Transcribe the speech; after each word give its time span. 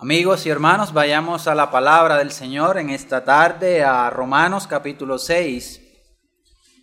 Amigos 0.00 0.46
y 0.46 0.48
hermanos, 0.48 0.92
vayamos 0.92 1.48
a 1.48 1.56
la 1.56 1.72
palabra 1.72 2.18
del 2.18 2.30
Señor 2.30 2.78
en 2.78 2.90
esta 2.90 3.24
tarde, 3.24 3.82
a 3.82 4.08
Romanos 4.10 4.68
capítulo 4.68 5.18
6, 5.18 5.80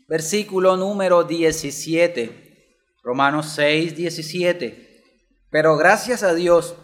versículo 0.09 0.75
número 0.75 1.23
17. 1.23 2.75
Romanos 3.01 3.54
6, 3.55 3.96
17. 3.96 5.01
Pero 5.50 5.78
gracias 5.78 6.23
a 6.23 6.33
Dios 6.33 6.75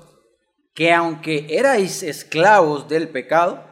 que 0.73 0.93
aunque 0.93 1.47
erais 1.49 2.01
esclavos 2.01 2.87
del 2.87 3.09
pecado, 3.09 3.65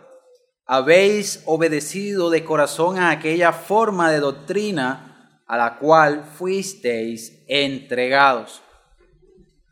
habéis 0.65 1.41
obedecido 1.45 2.29
de 2.29 2.43
corazón 2.43 2.99
a 2.99 3.11
aquella 3.11 3.53
forma 3.53 4.11
de 4.11 4.19
doctrina 4.19 5.41
a 5.47 5.55
la 5.55 5.77
cual 5.77 6.25
fuisteis 6.25 7.41
entregados. 7.47 8.61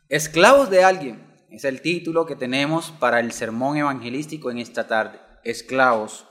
Esclavos 0.08 0.70
de 0.70 0.84
alguien 0.84 1.27
es 1.50 1.64
el 1.64 1.80
título 1.80 2.26
que 2.26 2.36
tenemos 2.36 2.90
para 2.92 3.20
el 3.20 3.32
sermón 3.32 3.76
evangelístico 3.76 4.50
en 4.50 4.58
esta 4.58 4.86
tarde. 4.86 5.20
Esclavos 5.44 6.26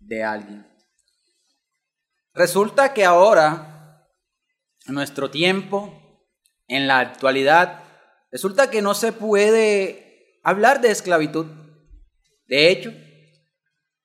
de 0.00 0.24
alguien. 0.24 0.66
Resulta 2.34 2.94
que 2.94 3.04
ahora, 3.04 4.08
en 4.86 4.94
nuestro 4.94 5.30
tiempo, 5.30 6.26
en 6.66 6.88
la 6.88 6.98
actualidad, 6.98 7.84
resulta 8.30 8.70
que 8.70 8.82
no 8.82 8.94
se 8.94 9.12
puede 9.12 10.40
hablar 10.42 10.80
de 10.80 10.90
esclavitud. 10.90 11.46
De 12.46 12.70
hecho, 12.70 12.92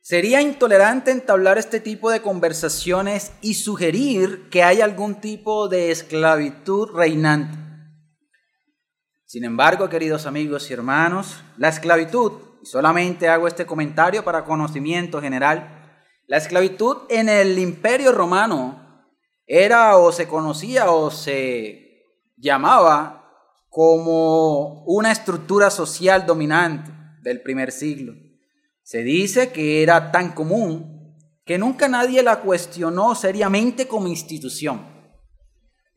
sería 0.01 0.41
intolerante 0.41 1.11
entablar 1.11 1.57
este 1.57 1.79
tipo 1.79 2.11
de 2.11 2.21
conversaciones 2.21 3.31
y 3.41 3.55
sugerir 3.55 4.49
que 4.49 4.63
hay 4.63 4.81
algún 4.81 5.19
tipo 5.19 5.67
de 5.67 5.91
esclavitud 5.91 6.89
reinante. 6.93 7.66
Sin 9.27 9.43
embargo, 9.43 9.89
queridos 9.89 10.25
amigos 10.25 10.69
y 10.69 10.73
hermanos, 10.73 11.43
la 11.57 11.67
esclavitud, 11.67 12.31
y 12.61 12.65
solamente 12.65 13.27
hago 13.27 13.49
este 13.49 13.65
comentario 13.65 14.23
para 14.23 14.45
conocimiento 14.45 15.19
general, 15.19 15.99
la 16.27 16.37
esclavitud 16.37 16.99
en 17.09 17.27
el 17.27 17.59
imperio 17.59 18.13
romano 18.13 19.03
era 19.45 19.97
o 19.97 20.13
se 20.13 20.29
conocía 20.29 20.91
o 20.91 21.11
se 21.11 22.05
llamaba 22.37 23.29
como 23.67 24.85
una 24.85 25.11
estructura 25.11 25.71
social 25.71 26.25
dominante 26.25 26.89
del 27.21 27.41
primer 27.41 27.73
siglo. 27.73 28.13
Se 28.81 29.03
dice 29.03 29.51
que 29.51 29.83
era 29.83 30.09
tan 30.13 30.31
común 30.31 31.17
que 31.43 31.57
nunca 31.57 31.89
nadie 31.89 32.23
la 32.23 32.39
cuestionó 32.39 33.13
seriamente 33.13 33.89
como 33.89 34.07
institución. 34.07 34.96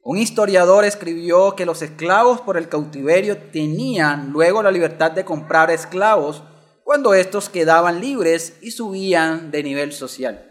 Un 0.02 0.16
historiador 0.16 0.84
escribió 0.84 1.54
que 1.54 1.66
los 1.66 1.82
esclavos 1.82 2.40
por 2.40 2.56
el 2.56 2.68
cautiverio 2.68 3.36
tenían 3.36 4.30
luego 4.30 4.62
la 4.62 4.70
libertad 4.70 5.10
de 5.10 5.24
comprar 5.24 5.70
esclavos 5.70 6.42
cuando 6.84 7.12
estos 7.12 7.48
quedaban 7.48 8.00
libres 8.00 8.56
y 8.62 8.70
subían 8.70 9.50
de 9.50 9.62
nivel 9.62 9.92
social. 9.92 10.46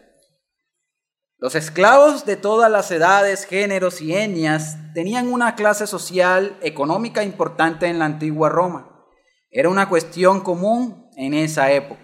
Los 1.37 1.55
esclavos 1.55 2.25
de 2.25 2.35
todas 2.35 2.69
las 2.69 2.91
edades, 2.91 3.45
géneros 3.45 4.01
y 4.01 4.13
etnias 4.13 4.77
tenían 4.93 5.31
una 5.31 5.55
clase 5.55 5.87
social 5.87 6.57
económica 6.61 7.23
importante 7.23 7.87
en 7.87 7.97
la 7.97 8.05
antigua 8.05 8.49
Roma. 8.49 9.07
Era 9.49 9.69
una 9.69 9.89
cuestión 9.89 10.41
común 10.41 11.09
en 11.15 11.33
esa 11.33 11.71
época. 11.71 12.01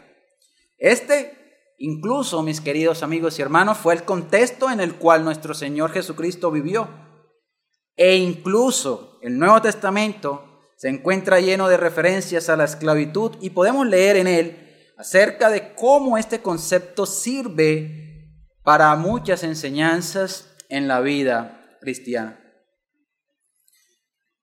Este, 0.78 1.74
incluso, 1.78 2.42
mis 2.42 2.60
queridos 2.60 3.04
amigos 3.04 3.38
y 3.38 3.42
hermanos, 3.42 3.78
fue 3.78 3.94
el 3.94 4.04
contexto 4.04 4.72
en 4.72 4.80
el 4.80 4.96
cual 4.96 5.24
nuestro 5.24 5.54
Señor 5.54 5.92
Jesucristo 5.92 6.50
vivió. 6.50 7.05
E 7.96 8.18
incluso 8.18 9.18
el 9.22 9.40
Nuevo 9.40 9.62
Testamento 9.62 10.62
se 10.78 10.90
encuentra 10.90 11.40
lleno 11.40 11.70
de 11.70 11.78
referencias 11.78 12.50
a 12.50 12.58
la 12.58 12.66
esclavitud 12.66 13.38
y 13.40 13.52
podemos 13.52 13.88
leer 13.88 14.18
en 14.18 14.28
él 14.28 14.94
acerca 14.98 15.50
de 15.50 15.74
cómo 15.76 16.18
este 16.18 16.42
concepto 16.42 17.06
sirve 17.06 18.32
para 18.64 18.96
muchas 18.96 19.44
enseñanzas 19.44 20.56
en 20.70 20.88
la 20.88 21.00
vida 21.00 21.78
cristiana. 21.80 22.42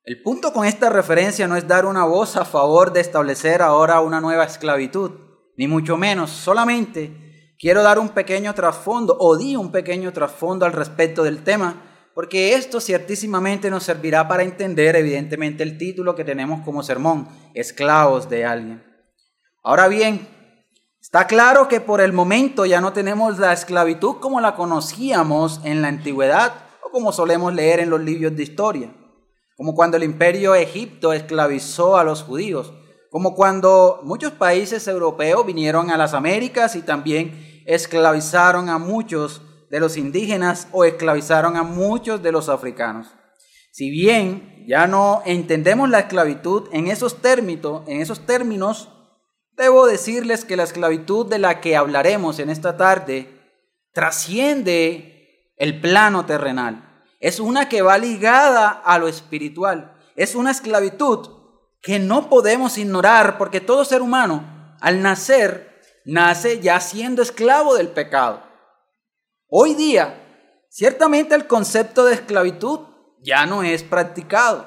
El 0.04 0.22
punto 0.22 0.52
con 0.52 0.66
esta 0.66 0.90
referencia 0.90 1.46
no 1.46 1.56
es 1.56 1.68
dar 1.68 1.86
una 1.86 2.04
voz 2.04 2.36
a 2.36 2.44
favor 2.44 2.92
de 2.92 3.00
establecer 3.00 3.62
ahora 3.62 4.00
una 4.00 4.20
nueva 4.20 4.44
esclavitud, 4.44 5.12
ni 5.56 5.68
mucho 5.68 5.96
menos, 5.96 6.30
solamente 6.30 7.54
quiero 7.58 7.82
dar 7.82 7.98
un 7.98 8.08
pequeño 8.08 8.54
trasfondo 8.54 9.16
o 9.18 9.36
di 9.36 9.54
un 9.54 9.70
pequeño 9.70 10.12
trasfondo 10.12 10.66
al 10.66 10.72
respecto 10.72 11.22
del 11.22 11.44
tema 11.44 11.91
porque 12.14 12.54
esto 12.54 12.80
ciertísimamente 12.80 13.70
nos 13.70 13.84
servirá 13.84 14.28
para 14.28 14.42
entender 14.42 14.96
evidentemente 14.96 15.62
el 15.62 15.78
título 15.78 16.14
que 16.14 16.24
tenemos 16.24 16.60
como 16.64 16.82
sermón, 16.82 17.28
esclavos 17.54 18.28
de 18.28 18.44
alguien. 18.44 18.84
Ahora 19.62 19.88
bien, 19.88 20.28
está 21.00 21.26
claro 21.26 21.68
que 21.68 21.80
por 21.80 22.00
el 22.00 22.12
momento 22.12 22.66
ya 22.66 22.80
no 22.80 22.92
tenemos 22.92 23.38
la 23.38 23.52
esclavitud 23.52 24.16
como 24.20 24.40
la 24.40 24.54
conocíamos 24.54 25.60
en 25.64 25.80
la 25.80 25.88
antigüedad 25.88 26.52
o 26.84 26.90
como 26.90 27.12
solemos 27.12 27.54
leer 27.54 27.80
en 27.80 27.90
los 27.90 28.00
libros 28.00 28.36
de 28.36 28.42
historia, 28.42 28.94
como 29.56 29.74
cuando 29.74 29.96
el 29.96 30.02
imperio 30.02 30.54
Egipto 30.54 31.12
esclavizó 31.12 31.96
a 31.96 32.04
los 32.04 32.22
judíos, 32.22 32.74
como 33.10 33.34
cuando 33.34 34.00
muchos 34.04 34.32
países 34.32 34.86
europeos 34.88 35.46
vinieron 35.46 35.90
a 35.90 35.96
las 35.96 36.12
Américas 36.14 36.76
y 36.76 36.82
también 36.82 37.62
esclavizaron 37.66 38.68
a 38.68 38.78
muchos 38.78 39.42
de 39.72 39.80
los 39.80 39.96
indígenas 39.96 40.68
o 40.70 40.84
esclavizaron 40.84 41.56
a 41.56 41.62
muchos 41.62 42.22
de 42.22 42.30
los 42.30 42.50
africanos. 42.50 43.08
Si 43.72 43.88
bien 43.88 44.66
ya 44.68 44.86
no 44.86 45.22
entendemos 45.24 45.88
la 45.88 46.00
esclavitud 46.00 46.68
en 46.72 46.88
esos 46.88 47.22
términos, 47.22 47.82
en 47.86 48.02
esos 48.02 48.26
términos, 48.26 48.90
debo 49.56 49.86
decirles 49.86 50.44
que 50.44 50.58
la 50.58 50.64
esclavitud 50.64 51.26
de 51.26 51.38
la 51.38 51.62
que 51.62 51.74
hablaremos 51.74 52.38
en 52.38 52.50
esta 52.50 52.76
tarde 52.76 53.30
trasciende 53.94 55.54
el 55.56 55.80
plano 55.80 56.26
terrenal. 56.26 57.06
Es 57.18 57.40
una 57.40 57.70
que 57.70 57.80
va 57.80 57.96
ligada 57.96 58.68
a 58.68 58.98
lo 58.98 59.08
espiritual. 59.08 59.96
Es 60.16 60.34
una 60.34 60.50
esclavitud 60.50 61.30
que 61.80 61.98
no 61.98 62.28
podemos 62.28 62.76
ignorar 62.76 63.38
porque 63.38 63.62
todo 63.62 63.86
ser 63.86 64.02
humano 64.02 64.76
al 64.82 65.00
nacer 65.00 65.80
nace 66.04 66.60
ya 66.60 66.78
siendo 66.78 67.22
esclavo 67.22 67.74
del 67.74 67.88
pecado. 67.88 68.51
Hoy 69.54 69.74
día, 69.74 70.14
ciertamente 70.70 71.34
el 71.34 71.46
concepto 71.46 72.06
de 72.06 72.14
esclavitud 72.14 72.80
ya 73.20 73.44
no 73.44 73.62
es 73.62 73.82
practicado, 73.82 74.66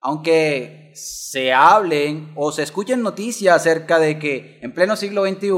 aunque 0.00 0.90
se 0.94 1.52
hablen 1.52 2.32
o 2.34 2.50
se 2.50 2.62
escuchen 2.62 3.02
noticias 3.02 3.54
acerca 3.54 3.98
de 3.98 4.18
que 4.18 4.58
en 4.62 4.72
pleno 4.72 4.96
siglo 4.96 5.26
XXI 5.26 5.50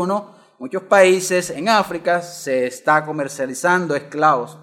muchos 0.59 0.83
países 0.89 1.51
en 1.51 1.69
África 1.69 2.21
se 2.21 2.67
está 2.67 3.05
comercializando 3.05 3.95
esclavos, 3.95 4.59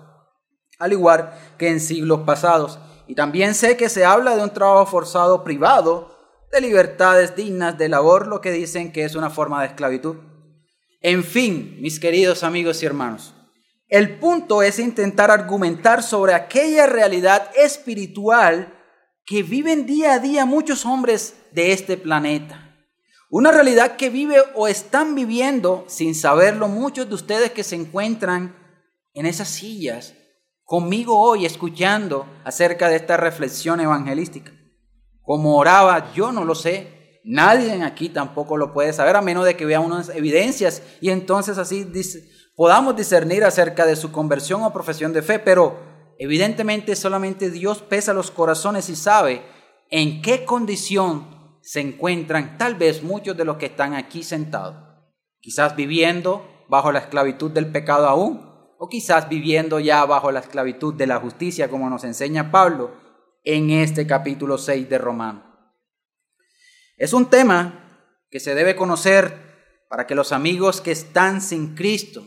al 0.78 0.92
igual 0.92 1.32
que 1.58 1.70
en 1.70 1.80
siglos 1.80 2.24
pasados. 2.26 2.80
Y 3.08 3.16
también 3.16 3.56
sé 3.56 3.78
que 3.78 3.88
se 3.88 4.04
habla 4.04 4.36
de 4.36 4.44
un 4.44 4.50
trabajo 4.50 4.88
forzado 4.88 5.46
privado, 5.46 6.18
de 6.52 6.60
libertades 6.60 7.38
dignas 7.38 7.78
de 7.78 7.88
labor, 7.88 8.28
lo 8.28 8.42
que 8.42 8.52
dicen 8.52 8.92
que 8.92 9.06
es 9.06 9.16
una 9.16 9.30
forma 9.30 9.62
de 9.62 9.68
esclavitud. 9.68 10.18
En 11.00 11.24
fin, 11.24 11.78
mis 11.80 11.98
queridos 11.98 12.44
amigos 12.44 12.84
y 12.84 12.86
hermanos, 12.86 13.36
el 13.92 14.20
punto 14.20 14.64
es 14.64 14.80
intentar 14.80 15.32
argumentar 15.32 16.02
sobre 16.02 16.34
aquella 16.34 16.88
realidad 16.88 17.52
espiritual 17.58 18.74
que 19.26 19.44
viven 19.44 19.86
día 19.86 20.14
a 20.14 20.20
día 20.20 20.46
muchos 20.46 20.86
hombres 20.86 21.36
de 21.52 21.74
este 21.74 21.98
planeta. 21.98 22.74
Una 23.30 23.52
realidad 23.52 23.98
que 23.98 24.10
vive 24.10 24.38
o 24.56 24.70
están 24.70 25.14
viviendo 25.14 25.84
sin 25.88 26.16
saberlo 26.16 26.70
muchos 26.70 27.10
de 27.10 27.16
ustedes 27.16 27.52
que 27.52 27.66
se 27.66 27.76
encuentran 27.76 28.56
en 29.14 29.26
esas 29.26 29.50
sillas 29.50 30.14
conmigo 30.64 31.20
hoy 31.20 31.46
escuchando 31.46 32.26
acerca 32.46 32.88
de 32.88 32.96
esta 32.96 33.18
reflexión 33.18 33.82
evangelística. 33.82 34.54
Como 35.22 35.58
oraba, 35.58 36.14
yo 36.14 36.32
no 36.32 36.46
lo 36.46 36.56
sé. 36.56 37.20
Nadie 37.26 37.84
aquí 37.84 38.08
tampoco 38.08 38.56
lo 38.56 38.74
puede 38.74 38.94
saber 38.94 39.18
a 39.18 39.22
menos 39.22 39.44
de 39.44 39.58
que 39.58 39.66
vea 39.66 39.82
unas 39.82 40.08
evidencias 40.08 40.82
y 41.02 41.10
entonces 41.10 41.58
así 41.58 41.84
dice, 41.84 42.24
podamos 42.56 42.96
discernir 42.96 43.44
acerca 43.44 43.86
de 43.86 43.96
su 43.96 44.12
conversión 44.12 44.64
o 44.64 44.74
profesión 44.74 45.14
de 45.14 45.22
fe, 45.22 45.40
pero 45.40 45.80
evidentemente 46.18 46.96
solamente 46.96 47.50
Dios 47.50 47.82
pesa 47.82 48.14
los 48.14 48.32
corazones 48.32 48.90
y 48.90 48.96
sabe 48.96 49.44
en 49.90 50.22
qué 50.22 50.46
condición 50.46 51.60
se 51.62 51.80
encuentran 51.80 52.58
tal 52.58 52.76
vez 52.76 53.04
muchos 53.04 53.38
de 53.38 53.46
los 53.46 53.58
que 53.58 53.68
están 53.68 53.94
aquí 53.94 54.24
sentados. 54.24 54.76
Quizás 55.40 55.76
viviendo 55.76 56.66
bajo 56.70 56.92
la 56.92 57.00
esclavitud 57.00 57.52
del 57.52 57.72
pecado 57.72 58.08
aún, 58.08 58.50
o 58.78 58.90
quizás 58.90 59.30
viviendo 59.30 59.80
ya 59.80 60.04
bajo 60.06 60.32
la 60.32 60.40
esclavitud 60.40 60.96
de 60.96 61.06
la 61.06 61.20
justicia, 61.20 61.70
como 61.70 61.90
nos 61.90 62.04
enseña 62.04 62.50
Pablo 62.50 62.92
en 63.44 63.70
este 63.70 64.08
capítulo 64.08 64.58
6 64.58 64.90
de 64.90 64.98
Romano. 64.98 65.44
Es 66.98 67.14
un 67.14 67.30
tema 67.30 68.18
que 68.32 68.40
se 68.40 68.56
debe 68.56 68.76
conocer 68.76 69.86
para 69.90 70.08
que 70.08 70.16
los 70.16 70.32
amigos 70.32 70.82
que 70.82 70.92
están 70.92 71.42
sin 71.42 71.76
Cristo 71.76 72.26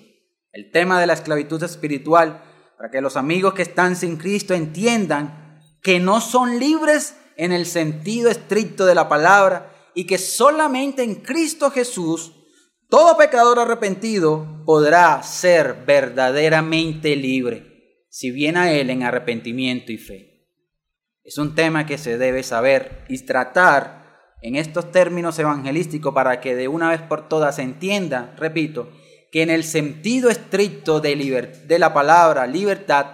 el 0.55 0.71
tema 0.71 1.01
de 1.01 1.07
la 1.07 1.15
esclavitud 1.15 1.63
espiritual, 1.63 2.43
para 2.77 2.91
que 2.91 3.01
los 3.01 3.17
amigos 3.17 3.55
que 3.55 3.63
están 3.63 3.97
sin 3.97 4.17
Cristo 4.17 4.55
entiendan 4.55 5.61
que 5.83 6.01
no 6.01 6.21
son 6.21 6.59
libres 6.59 7.17
en 7.37 7.53
el 7.53 7.67
sentido 7.67 8.31
estricto 8.31 8.87
de 8.87 8.95
la 8.95 9.09
palabra 9.09 9.73
y 9.95 10.07
que 10.07 10.17
solamente 10.17 11.03
en 11.03 11.17
Cristo 11.17 11.71
Jesús 11.71 12.33
todo 12.89 13.17
pecador 13.17 13.59
arrepentido 13.59 14.63
podrá 14.65 15.23
ser 15.25 15.85
verdaderamente 15.85 17.17
libre 17.17 18.07
si 18.09 18.31
viene 18.31 18.59
a 18.61 18.73
Él 18.73 18.91
en 18.91 19.03
arrepentimiento 19.03 19.91
y 19.91 19.99
fe. 19.99 20.49
Es 21.25 21.37
un 21.39 21.57
tema 21.57 21.87
que 21.87 21.99
se 21.99 22.17
debe 22.17 22.45
saber 22.45 23.05
y 23.09 23.19
tratar 23.25 24.05
en 24.41 24.55
estos 24.55 24.93
términos 24.93 25.39
evangelísticos 25.39 26.15
para 26.15 26.41
que 26.41 26.55
de 26.55 26.69
una 26.69 26.91
vez 26.91 27.01
por 27.03 27.29
todas 27.29 27.57
se 27.57 27.63
entienda, 27.63 28.35
repito, 28.39 28.93
que 29.35 29.43
en 29.43 29.51
el 29.51 29.65
sentido 29.65 30.31
estricto 30.31 31.01
de, 31.01 31.77
la 31.77 31.93
palabra 31.93 32.47
libertad 32.47 33.07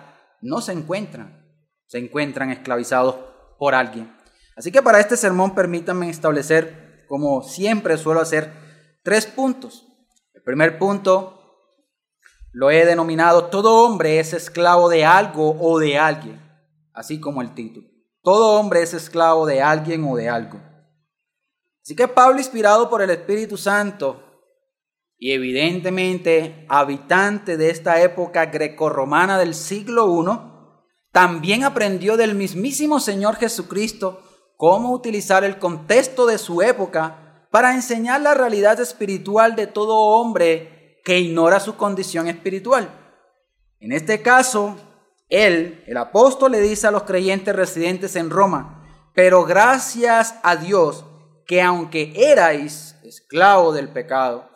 no 0.42 0.60
se 0.60 0.72
encuentran, 0.72 1.50
se 1.86 1.96
encuentran 1.96 2.50
esclavizados 2.50 3.16
por 3.58 3.74
alguien. 3.74 4.14
Así 4.54 4.70
que 4.70 4.82
para 4.82 5.00
este 5.00 5.16
sermón 5.16 5.54
permítanme 5.54 6.10
establecer, 6.10 7.06
como 7.08 7.42
siempre 7.42 7.96
suelo 7.96 8.20
hacer, 8.20 8.52
tres 9.02 9.24
puntos. 9.24 9.86
El 10.34 10.42
primer 10.42 10.78
punto 10.78 11.40
lo 12.52 12.70
he 12.70 12.84
denominado, 12.84 13.46
todo 13.46 13.86
hombre 13.86 14.20
es 14.20 14.34
esclavo 14.34 14.90
de 14.90 15.06
algo 15.06 15.56
o 15.58 15.78
de 15.78 15.96
alguien, 15.96 16.38
así 16.92 17.18
como 17.18 17.40
el 17.40 17.54
título. 17.54 17.88
Todo 18.22 18.60
hombre 18.60 18.82
es 18.82 18.92
esclavo 18.92 19.46
de 19.46 19.62
alguien 19.62 20.04
o 20.04 20.16
de 20.16 20.28
algo. 20.28 20.60
Así 21.82 21.96
que 21.96 22.08
Pablo, 22.08 22.36
inspirado 22.40 22.90
por 22.90 23.00
el 23.00 23.08
Espíritu 23.08 23.56
Santo 23.56 24.29
y 25.22 25.32
evidentemente 25.32 26.64
habitante 26.70 27.58
de 27.58 27.68
esta 27.68 28.00
época 28.00 28.46
grecorromana 28.46 29.38
del 29.38 29.54
siglo 29.54 30.08
I, 30.08 30.50
también 31.12 31.62
aprendió 31.62 32.16
del 32.16 32.34
mismísimo 32.34 33.00
Señor 33.00 33.36
Jesucristo 33.36 34.22
cómo 34.56 34.92
utilizar 34.92 35.44
el 35.44 35.58
contexto 35.58 36.24
de 36.24 36.38
su 36.38 36.62
época 36.62 37.46
para 37.50 37.74
enseñar 37.74 38.22
la 38.22 38.32
realidad 38.32 38.80
espiritual 38.80 39.56
de 39.56 39.66
todo 39.66 39.94
hombre 39.94 41.00
que 41.04 41.18
ignora 41.18 41.60
su 41.60 41.76
condición 41.76 42.26
espiritual. 42.26 42.88
En 43.78 43.92
este 43.92 44.22
caso, 44.22 44.76
él, 45.28 45.84
el 45.86 45.98
apóstol, 45.98 46.52
le 46.52 46.60
dice 46.60 46.86
a 46.86 46.90
los 46.90 47.02
creyentes 47.02 47.54
residentes 47.54 48.16
en 48.16 48.30
Roma, 48.30 48.86
pero 49.14 49.44
gracias 49.44 50.36
a 50.42 50.56
Dios 50.56 51.04
que 51.46 51.60
aunque 51.60 52.12
erais 52.16 52.96
esclavo 53.02 53.72
del 53.72 53.90
pecado, 53.90 54.49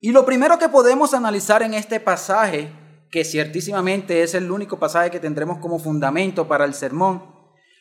y 0.00 0.12
lo 0.12 0.24
primero 0.24 0.58
que 0.58 0.68
podemos 0.68 1.14
analizar 1.14 1.62
en 1.62 1.74
este 1.74 2.00
pasaje, 2.00 2.72
que 3.10 3.24
ciertísimamente 3.24 4.22
es 4.22 4.34
el 4.34 4.50
único 4.50 4.78
pasaje 4.78 5.10
que 5.10 5.20
tendremos 5.20 5.58
como 5.58 5.78
fundamento 5.78 6.48
para 6.48 6.64
el 6.64 6.74
sermón, 6.74 7.22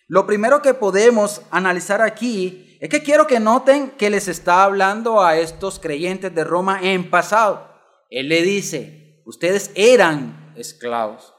lo 0.07 0.25
primero 0.25 0.61
que 0.61 0.73
podemos 0.73 1.43
analizar 1.51 2.01
aquí 2.01 2.77
es 2.81 2.89
que 2.89 3.03
quiero 3.03 3.27
que 3.27 3.39
noten 3.39 3.91
que 3.91 4.09
les 4.09 4.27
está 4.27 4.63
hablando 4.63 5.21
a 5.21 5.37
estos 5.37 5.79
creyentes 5.79 6.33
de 6.33 6.43
Roma 6.43 6.79
en 6.81 7.11
pasado. 7.11 7.69
Él 8.09 8.27
le 8.27 8.41
dice, 8.41 9.21
ustedes 9.25 9.71
eran 9.75 10.53
esclavos. 10.57 11.35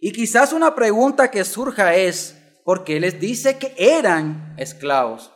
Y 0.00 0.12
quizás 0.12 0.52
una 0.52 0.74
pregunta 0.74 1.30
que 1.32 1.44
surja 1.44 1.94
es, 1.96 2.38
¿por 2.64 2.84
qué 2.84 3.00
les 3.00 3.18
dice 3.18 3.58
que 3.58 3.74
eran 3.76 4.54
esclavos? 4.56 5.32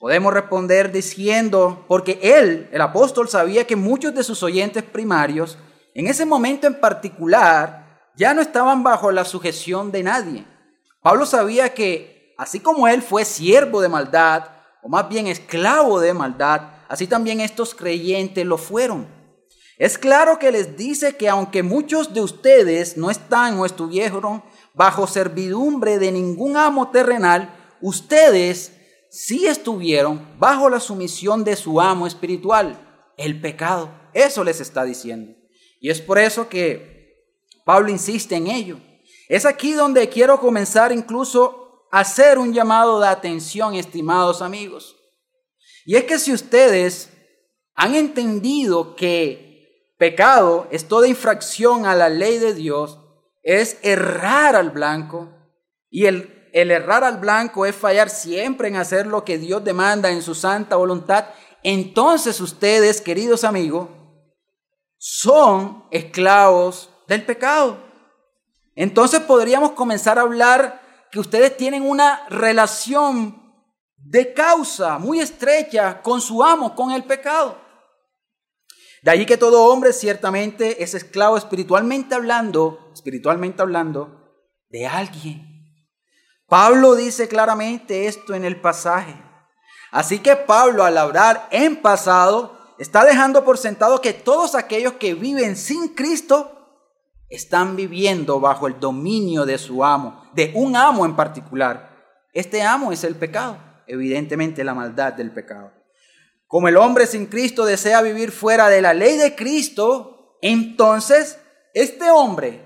Podemos 0.00 0.32
responder 0.32 0.90
diciendo, 0.92 1.84
porque 1.86 2.18
él, 2.22 2.70
el 2.72 2.80
apóstol, 2.80 3.28
sabía 3.28 3.66
que 3.66 3.76
muchos 3.76 4.14
de 4.14 4.24
sus 4.24 4.42
oyentes 4.42 4.82
primarios, 4.82 5.58
en 5.94 6.06
ese 6.06 6.24
momento 6.24 6.66
en 6.66 6.80
particular, 6.80 8.00
ya 8.16 8.32
no 8.32 8.40
estaban 8.40 8.82
bajo 8.82 9.12
la 9.12 9.26
sujeción 9.26 9.92
de 9.92 10.02
nadie. 10.02 10.46
Pablo 11.02 11.26
sabía 11.26 11.74
que, 11.74 12.34
así 12.38 12.60
como 12.60 12.88
él 12.88 13.02
fue 13.02 13.26
siervo 13.26 13.82
de 13.82 13.90
maldad, 13.90 14.44
o 14.82 14.88
más 14.88 15.06
bien 15.06 15.26
esclavo 15.26 16.00
de 16.00 16.14
maldad, 16.14 16.62
así 16.88 17.06
también 17.06 17.42
estos 17.42 17.74
creyentes 17.74 18.46
lo 18.46 18.56
fueron. 18.56 19.06
Es 19.76 19.98
claro 19.98 20.38
que 20.38 20.50
les 20.50 20.78
dice 20.78 21.18
que 21.18 21.28
aunque 21.28 21.62
muchos 21.62 22.14
de 22.14 22.22
ustedes 22.22 22.96
no 22.96 23.10
están 23.10 23.58
o 23.58 23.66
estuvieron 23.66 24.42
bajo 24.72 25.06
servidumbre 25.06 25.98
de 25.98 26.10
ningún 26.10 26.56
amo 26.56 26.90
terrenal, 26.90 27.54
ustedes 27.82 28.79
sí 29.10 29.46
estuvieron 29.46 30.38
bajo 30.38 30.70
la 30.70 30.80
sumisión 30.80 31.44
de 31.44 31.56
su 31.56 31.80
amo 31.80 32.06
espiritual, 32.06 33.12
el 33.16 33.40
pecado. 33.40 33.90
Eso 34.14 34.44
les 34.44 34.60
está 34.60 34.84
diciendo. 34.84 35.36
Y 35.80 35.90
es 35.90 36.00
por 36.00 36.18
eso 36.18 36.48
que 36.48 37.26
Pablo 37.64 37.90
insiste 37.90 38.36
en 38.36 38.46
ello. 38.46 38.78
Es 39.28 39.44
aquí 39.44 39.72
donde 39.72 40.08
quiero 40.08 40.40
comenzar 40.40 40.92
incluso 40.92 41.86
a 41.92 42.00
hacer 42.00 42.38
un 42.38 42.52
llamado 42.52 43.00
de 43.00 43.08
atención, 43.08 43.74
estimados 43.74 44.42
amigos. 44.42 44.96
Y 45.84 45.96
es 45.96 46.04
que 46.04 46.18
si 46.18 46.32
ustedes 46.32 47.10
han 47.74 47.94
entendido 47.94 48.94
que 48.94 49.94
pecado 49.98 50.68
es 50.70 50.88
toda 50.88 51.08
infracción 51.08 51.86
a 51.86 51.94
la 51.94 52.08
ley 52.08 52.38
de 52.38 52.54
Dios, 52.54 52.98
es 53.42 53.78
errar 53.82 54.54
al 54.54 54.70
blanco, 54.70 55.30
y 55.90 56.06
el 56.06 56.39
el 56.52 56.70
errar 56.70 57.04
al 57.04 57.18
blanco 57.18 57.66
es 57.66 57.74
fallar 57.74 58.10
siempre 58.10 58.68
en 58.68 58.76
hacer 58.76 59.06
lo 59.06 59.24
que 59.24 59.38
Dios 59.38 59.64
demanda 59.64 60.10
en 60.10 60.22
su 60.22 60.34
santa 60.34 60.76
voluntad, 60.76 61.26
entonces 61.62 62.40
ustedes, 62.40 63.00
queridos 63.00 63.44
amigos, 63.44 63.88
son 64.96 65.84
esclavos 65.90 66.90
del 67.08 67.24
pecado. 67.24 67.78
Entonces 68.74 69.20
podríamos 69.20 69.72
comenzar 69.72 70.18
a 70.18 70.22
hablar 70.22 70.80
que 71.10 71.20
ustedes 71.20 71.56
tienen 71.56 71.82
una 71.82 72.26
relación 72.28 73.40
de 73.96 74.32
causa 74.32 74.98
muy 74.98 75.20
estrecha 75.20 76.02
con 76.02 76.20
su 76.20 76.42
amo, 76.42 76.74
con 76.74 76.90
el 76.92 77.04
pecado. 77.04 77.58
De 79.02 79.10
allí 79.10 79.26
que 79.26 79.36
todo 79.36 79.64
hombre 79.64 79.92
ciertamente 79.92 80.82
es 80.82 80.94
esclavo 80.94 81.36
espiritualmente 81.36 82.14
hablando, 82.14 82.90
espiritualmente 82.92 83.62
hablando, 83.62 84.34
de 84.68 84.86
alguien. 84.86 85.49
Pablo 86.50 86.96
dice 86.96 87.28
claramente 87.28 88.08
esto 88.08 88.34
en 88.34 88.44
el 88.44 88.60
pasaje. 88.60 89.14
Así 89.92 90.18
que 90.18 90.34
Pablo 90.34 90.82
al 90.82 90.98
hablar 90.98 91.46
en 91.52 91.76
pasado 91.76 92.58
está 92.76 93.04
dejando 93.04 93.44
por 93.44 93.56
sentado 93.56 94.00
que 94.00 94.12
todos 94.12 94.56
aquellos 94.56 94.94
que 94.94 95.14
viven 95.14 95.54
sin 95.54 95.94
Cristo 95.94 96.56
están 97.28 97.76
viviendo 97.76 98.40
bajo 98.40 98.66
el 98.66 98.80
dominio 98.80 99.46
de 99.46 99.58
su 99.58 99.84
amo, 99.84 100.28
de 100.34 100.50
un 100.56 100.74
amo 100.74 101.06
en 101.06 101.14
particular. 101.14 101.96
Este 102.32 102.62
amo 102.62 102.90
es 102.90 103.04
el 103.04 103.14
pecado, 103.14 103.56
evidentemente 103.86 104.64
la 104.64 104.74
maldad 104.74 105.12
del 105.12 105.30
pecado. 105.30 105.72
Como 106.48 106.66
el 106.66 106.76
hombre 106.76 107.06
sin 107.06 107.26
Cristo 107.26 107.64
desea 107.64 108.02
vivir 108.02 108.32
fuera 108.32 108.68
de 108.68 108.82
la 108.82 108.92
ley 108.92 109.16
de 109.18 109.36
Cristo, 109.36 110.36
entonces 110.42 111.38
este 111.74 112.10
hombre 112.10 112.64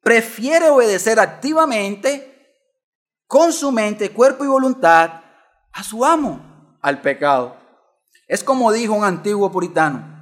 prefiere 0.00 0.70
obedecer 0.70 1.20
activamente 1.20 2.27
con 3.28 3.52
su 3.52 3.70
mente, 3.70 4.10
cuerpo 4.10 4.42
y 4.42 4.48
voluntad 4.48 5.20
a 5.72 5.84
su 5.84 6.04
amo, 6.04 6.76
al 6.80 7.02
pecado. 7.02 7.56
Es 8.26 8.42
como 8.42 8.72
dijo 8.72 8.94
un 8.94 9.04
antiguo 9.04 9.52
puritano, 9.52 10.18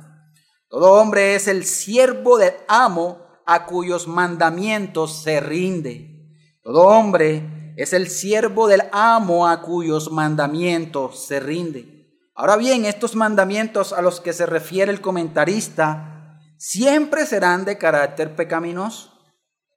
todo 0.69 0.95
hombre 0.95 1.37
es 1.37 1.47
el 1.47 1.65
siervo 1.65 2.37
del 2.37 2.53
amo 2.67 3.19
a 3.47 3.65
cuyos 3.65 4.09
mandamientos 4.09 5.23
se 5.23 5.39
rinde. 5.39 6.35
Todo 6.65 6.83
hombre 6.83 7.73
es 7.77 7.93
el 7.93 8.11
siervo 8.11 8.67
del 8.67 8.83
amo 8.91 9.47
a 9.47 9.63
cuyos 9.63 10.11
mandamientos 10.11 11.27
se 11.27 11.39
rinde. 11.39 12.11
Ahora 12.35 12.57
bien, 12.57 12.85
estos 12.85 13.15
mandamientos 13.15 13.93
a 13.93 14.03
los 14.03 14.21
que 14.21 14.33
se 14.33 14.47
refiere 14.47 14.91
el 14.91 15.01
comentarista 15.01 16.41
siempre 16.59 17.25
serán 17.25 17.65
de 17.65 17.79
carácter 17.79 18.35
pecaminoso, 18.35 19.13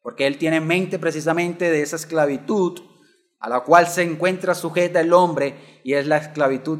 porque 0.01 0.25
él 0.25 0.39
tiene 0.39 0.57
en 0.57 0.65
mente 0.65 0.97
precisamente 0.97 1.69
de 1.69 1.83
esa 1.83 1.95
esclavitud 1.95 2.88
a 3.39 3.49
la 3.49 3.61
cual 3.61 3.87
se 3.87 4.03
encuentra 4.03 4.53
sujeta 4.53 4.99
el 4.99 5.13
hombre 5.13 5.81
y 5.83 5.93
es 5.93 6.07
la 6.07 6.17
esclavitud 6.17 6.79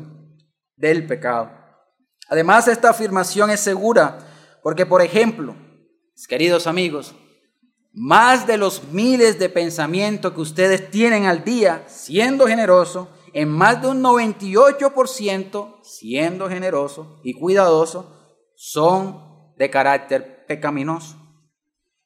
del 0.75 1.07
pecado. 1.07 1.51
Además, 2.27 2.67
esta 2.67 2.89
afirmación 2.89 3.49
es 3.49 3.59
segura 3.59 4.19
porque, 4.61 4.85
por 4.85 5.01
ejemplo, 5.01 5.55
queridos 6.27 6.67
amigos, 6.67 7.15
más 7.91 8.45
de 8.45 8.57
los 8.57 8.83
miles 8.91 9.39
de 9.39 9.49
pensamientos 9.49 10.33
que 10.33 10.41
ustedes 10.41 10.91
tienen 10.91 11.25
al 11.25 11.43
día, 11.43 11.83
siendo 11.87 12.47
generoso, 12.47 13.09
en 13.33 13.49
más 13.49 13.81
de 13.81 13.87
un 13.89 14.03
98%, 14.03 15.83
siendo 15.83 16.49
generoso 16.49 17.19
y 17.23 17.33
cuidadoso, 17.33 18.15
son 18.55 19.53
de 19.57 19.69
carácter 19.69 20.45
pecaminoso. 20.45 21.18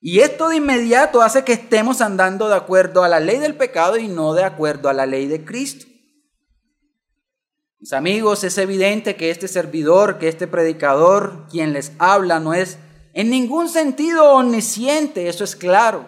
Y 0.06 0.20
esto 0.20 0.50
de 0.50 0.58
inmediato 0.58 1.22
hace 1.22 1.46
que 1.46 1.54
estemos 1.54 2.02
andando 2.02 2.50
de 2.50 2.58
acuerdo 2.58 3.06
a 3.06 3.08
la 3.08 3.22
ley 3.22 3.40
del 3.40 3.56
pecado 3.56 3.96
y 3.96 4.10
no 4.10 4.34
de 4.34 4.44
acuerdo 4.44 4.90
a 4.90 4.94
la 4.94 5.06
ley 5.06 5.28
de 5.28 5.46
Cristo. 5.46 5.86
Mis 7.80 7.94
amigos, 7.94 8.44
es 8.44 8.58
evidente 8.58 9.16
que 9.16 9.32
este 9.32 9.48
servidor, 9.48 10.20
que 10.20 10.28
este 10.28 10.46
predicador, 10.46 11.48
quien 11.50 11.72
les 11.72 11.94
habla, 12.00 12.42
no 12.42 12.54
es 12.54 12.78
en 13.14 13.30
ningún 13.30 13.70
sentido 13.70 14.34
omnisciente, 14.34 15.30
eso 15.30 15.46
es 15.46 15.56
claro. 15.56 16.06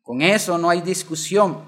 Con 0.00 0.22
eso 0.22 0.56
no 0.56 0.70
hay 0.70 0.80
discusión. 0.80 1.62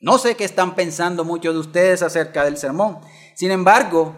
No 0.00 0.18
sé 0.18 0.36
qué 0.36 0.44
están 0.44 0.76
pensando 0.76 1.24
muchos 1.24 1.52
de 1.52 1.60
ustedes 1.60 2.00
acerca 2.00 2.44
del 2.44 2.58
sermón. 2.58 3.00
Sin 3.34 3.50
embargo, 3.50 4.14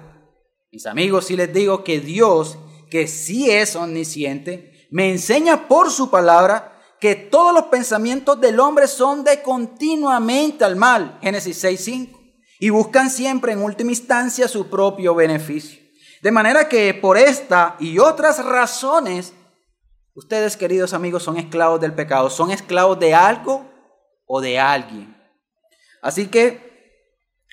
mis 0.70 0.84
amigos, 0.84 1.24
si 1.24 1.36
les 1.36 1.50
digo 1.50 1.82
que 1.82 1.98
Dios, 1.98 2.58
que 2.90 3.08
sí 3.08 3.50
es 3.50 3.74
omnisciente, 3.74 4.75
me 4.90 5.10
enseña 5.10 5.68
por 5.68 5.90
su 5.90 6.10
palabra 6.10 6.72
que 7.00 7.14
todos 7.14 7.52
los 7.52 7.64
pensamientos 7.64 8.40
del 8.40 8.58
hombre 8.60 8.86
son 8.86 9.24
de 9.24 9.42
continuamente 9.42 10.64
al 10.64 10.76
mal, 10.76 11.18
Génesis 11.20 11.62
6.5, 11.62 12.16
y 12.58 12.70
buscan 12.70 13.10
siempre 13.10 13.52
en 13.52 13.62
última 13.62 13.90
instancia 13.90 14.48
su 14.48 14.68
propio 14.68 15.14
beneficio. 15.14 15.80
De 16.22 16.30
manera 16.32 16.68
que 16.68 16.94
por 16.94 17.18
esta 17.18 17.76
y 17.78 17.98
otras 17.98 18.44
razones, 18.44 19.34
ustedes 20.14 20.56
queridos 20.56 20.94
amigos 20.94 21.22
son 21.22 21.36
esclavos 21.36 21.80
del 21.80 21.92
pecado, 21.92 22.30
son 22.30 22.50
esclavos 22.50 22.98
de 22.98 23.14
algo 23.14 23.66
o 24.26 24.40
de 24.40 24.58
alguien. 24.58 25.14
Así 26.00 26.28
que 26.28 26.66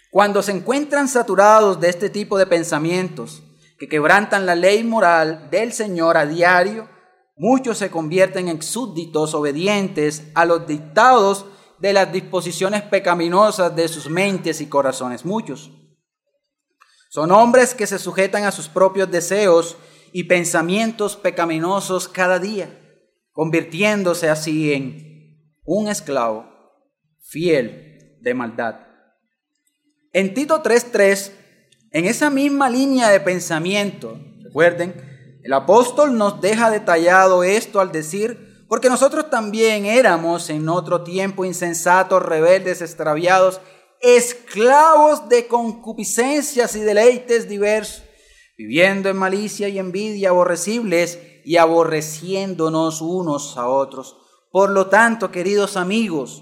cuando 0.10 0.42
se 0.42 0.52
encuentran 0.52 1.08
saturados 1.08 1.80
de 1.80 1.90
este 1.90 2.10
tipo 2.10 2.38
de 2.38 2.46
pensamientos 2.46 3.44
que 3.78 3.90
quebrantan 3.90 4.46
la 4.46 4.56
ley 4.56 4.84
moral 4.84 5.50
del 5.50 5.74
Señor 5.74 6.18
a 6.18 6.25
diario, 6.25 6.88
muchos 7.36 7.78
se 7.78 7.90
convierten 7.90 8.48
en 8.48 8.62
súbditos 8.62 9.34
obedientes 9.34 10.24
a 10.36 10.46
los 10.46 10.68
dictados 10.68 11.46
de 11.80 11.94
las 11.94 12.12
disposiciones 12.12 12.82
pecaminosas 12.84 13.75
de 13.75 13.88
sus 13.88 14.10
mentes 14.10 14.62
y 14.62 14.68
corazones. 14.68 15.25
Muchos 15.25 15.72
son 17.10 17.32
hombres 17.32 17.75
que 17.75 17.86
se 17.86 18.00
sujetan 18.00 18.44
a 18.44 18.52
sus 18.52 18.68
propios 18.68 19.12
deseos 19.12 19.78
y 20.13 20.24
pensamientos 20.24 21.16
pecaminosos 21.16 22.08
cada 22.08 22.40
día, 22.40 22.75
convirtiéndose 23.32 24.30
así 24.30 24.74
en 24.74 25.58
un 25.63 25.90
esclavo 25.90 26.50
fiel 27.22 28.18
de 28.22 28.34
maldad. 28.34 28.80
En 30.12 30.34
Tito 30.34 30.63
3.3, 30.63 31.32
en 31.92 32.06
esa 32.06 32.32
misma 32.32 32.70
línea 32.70 33.10
de 33.10 33.20
pensamiento, 33.20 34.20
recuerden, 34.44 35.12
el 35.43 35.51
apóstol 35.51 36.17
nos 36.17 36.39
deja 36.39 36.71
detallado 36.71 37.43
esto 37.43 37.81
al 37.81 37.91
decir, 37.91 38.65
porque 38.69 38.89
nosotros 38.89 39.29
también 39.29 39.85
éramos 39.85 40.50
en 40.50 40.69
otro 40.69 41.03
tiempo 41.03 41.43
insensatos, 41.43 42.23
rebeldes, 42.23 42.81
extraviados, 42.81 43.59
esclavos 44.00 45.27
de 45.27 45.47
concupiscencias 45.47 46.77
y 46.77 46.79
deleites 46.79 47.50
diversos, 47.50 48.03
viviendo 48.57 49.09
en 49.09 49.17
malicia 49.17 49.67
y 49.67 49.79
envidia 49.79 50.29
aborrecibles 50.29 51.19
y 51.43 51.57
aborreciéndonos 51.57 53.01
unos 53.01 53.57
a 53.57 53.67
otros. 53.67 54.15
Por 54.50 54.69
lo 54.69 54.88
tanto, 54.88 55.29
queridos 55.29 55.75
amigos, 55.75 56.41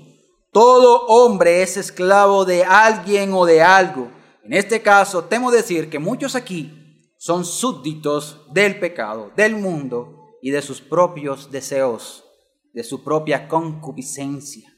todo 0.51 1.07
hombre 1.07 1.63
es 1.63 1.75
esclavo 1.75 2.45
de 2.45 2.65
alguien 2.65 3.33
o 3.33 3.45
de 3.45 3.63
algo. 3.63 4.11
En 4.43 4.53
este 4.53 4.83
caso, 4.83 5.23
temo 5.23 5.49
decir 5.49 5.89
que 5.89 5.97
muchos 5.97 6.35
aquí 6.35 6.80
son 7.21 7.45
súbditos 7.45 8.51
del 8.51 8.79
pecado, 8.79 9.31
del 9.35 9.55
mundo 9.55 10.39
y 10.41 10.49
de 10.49 10.63
sus 10.63 10.81
propios 10.81 11.51
deseos, 11.51 12.25
de 12.73 12.83
su 12.83 13.03
propia 13.03 13.47
concupiscencia. 13.47 14.75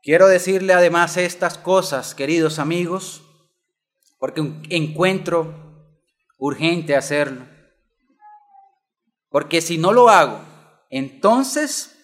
Quiero 0.00 0.28
decirle 0.28 0.74
además 0.74 1.16
estas 1.16 1.58
cosas, 1.58 2.14
queridos 2.14 2.60
amigos, 2.60 3.24
porque 4.20 4.42
encuentro 4.70 5.98
urgente 6.38 6.94
hacerlo. 6.94 7.48
Porque 9.28 9.60
si 9.60 9.76
no 9.76 9.92
lo 9.92 10.08
hago, 10.08 10.38
entonces 10.88 11.98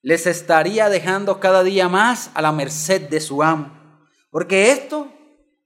les 0.00 0.26
estaría 0.26 0.88
dejando 0.88 1.38
cada 1.38 1.62
día 1.62 1.86
más 1.90 2.30
a 2.32 2.40
la 2.40 2.52
merced 2.52 3.10
de 3.10 3.20
su 3.20 3.42
amo. 3.42 4.08
Porque 4.30 4.72
esto 4.72 5.12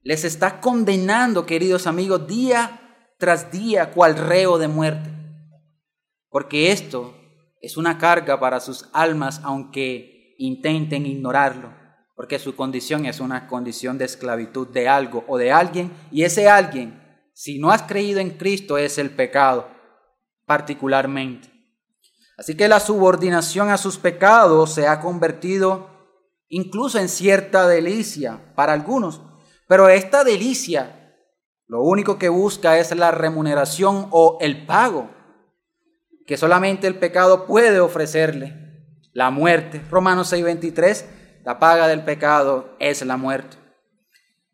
les 0.02 0.24
está 0.24 0.60
condenando, 0.60 1.46
queridos 1.46 1.86
amigos, 1.86 2.26
día 2.26 2.80
tras 3.18 3.52
día 3.52 3.90
cual 3.92 4.16
reo 4.16 4.58
de 4.58 4.68
muerte. 4.68 5.10
Porque 6.30 6.72
esto 6.72 7.14
es 7.60 7.76
una 7.76 7.98
carga 7.98 8.40
para 8.40 8.60
sus 8.60 8.88
almas, 8.92 9.40
aunque 9.44 10.34
intenten 10.38 11.04
ignorarlo. 11.04 11.74
Porque 12.16 12.38
su 12.38 12.56
condición 12.56 13.04
es 13.06 13.20
una 13.20 13.46
condición 13.46 13.98
de 13.98 14.06
esclavitud 14.06 14.68
de 14.68 14.88
algo 14.88 15.24
o 15.28 15.36
de 15.36 15.52
alguien. 15.52 15.92
Y 16.10 16.24
ese 16.24 16.48
alguien, 16.48 16.98
si 17.34 17.58
no 17.58 17.70
has 17.70 17.82
creído 17.82 18.20
en 18.20 18.30
Cristo, 18.30 18.78
es 18.78 18.96
el 18.96 19.10
pecado, 19.10 19.68
particularmente. 20.46 21.50
Así 22.38 22.56
que 22.56 22.68
la 22.68 22.80
subordinación 22.80 23.68
a 23.68 23.76
sus 23.76 23.98
pecados 23.98 24.72
se 24.72 24.86
ha 24.86 25.00
convertido 25.00 25.90
incluso 26.48 26.98
en 26.98 27.10
cierta 27.10 27.68
delicia 27.68 28.54
para 28.54 28.72
algunos. 28.72 29.20
Pero 29.70 29.88
esta 29.88 30.24
delicia 30.24 31.14
lo 31.68 31.82
único 31.82 32.18
que 32.18 32.28
busca 32.28 32.76
es 32.80 32.92
la 32.96 33.12
remuneración 33.12 34.08
o 34.10 34.36
el 34.40 34.66
pago 34.66 35.08
que 36.26 36.36
solamente 36.36 36.88
el 36.88 36.96
pecado 36.96 37.46
puede 37.46 37.78
ofrecerle. 37.78 38.56
La 39.12 39.30
muerte. 39.30 39.80
Romanos 39.88 40.32
6:23, 40.32 41.04
la 41.44 41.60
paga 41.60 41.86
del 41.86 42.02
pecado 42.02 42.74
es 42.80 43.06
la 43.06 43.16
muerte. 43.16 43.58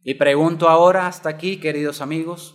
Y 0.02 0.16
pregunto 0.16 0.68
ahora 0.68 1.06
hasta 1.06 1.30
aquí, 1.30 1.60
queridos 1.60 2.02
amigos, 2.02 2.54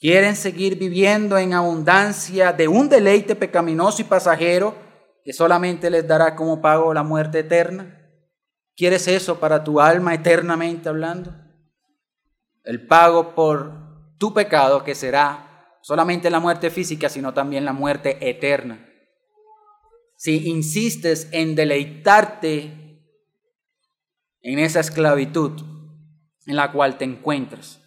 Quieren 0.00 0.36
seguir 0.36 0.78
viviendo 0.78 1.36
en 1.38 1.54
abundancia 1.54 2.52
de 2.52 2.68
un 2.68 2.88
deleite 2.88 3.34
pecaminoso 3.34 4.00
y 4.00 4.04
pasajero 4.04 4.76
que 5.24 5.32
solamente 5.32 5.90
les 5.90 6.06
dará 6.06 6.36
como 6.36 6.62
pago 6.62 6.94
la 6.94 7.02
muerte 7.02 7.40
eterna. 7.40 7.97
¿Quieres 8.78 9.08
eso 9.08 9.40
para 9.40 9.64
tu 9.64 9.80
alma 9.80 10.14
eternamente 10.14 10.88
hablando? 10.88 11.34
El 12.62 12.86
pago 12.86 13.34
por 13.34 13.72
tu 14.18 14.32
pecado 14.32 14.84
que 14.84 14.94
será 14.94 15.76
solamente 15.82 16.30
la 16.30 16.38
muerte 16.38 16.70
física, 16.70 17.08
sino 17.08 17.34
también 17.34 17.64
la 17.64 17.72
muerte 17.72 18.30
eterna. 18.30 18.88
Si 20.14 20.48
insistes 20.48 21.28
en 21.32 21.56
deleitarte 21.56 23.02
en 24.42 24.58
esa 24.60 24.78
esclavitud 24.78 25.60
en 26.46 26.54
la 26.54 26.70
cual 26.70 26.98
te 26.98 27.04
encuentras, 27.04 27.82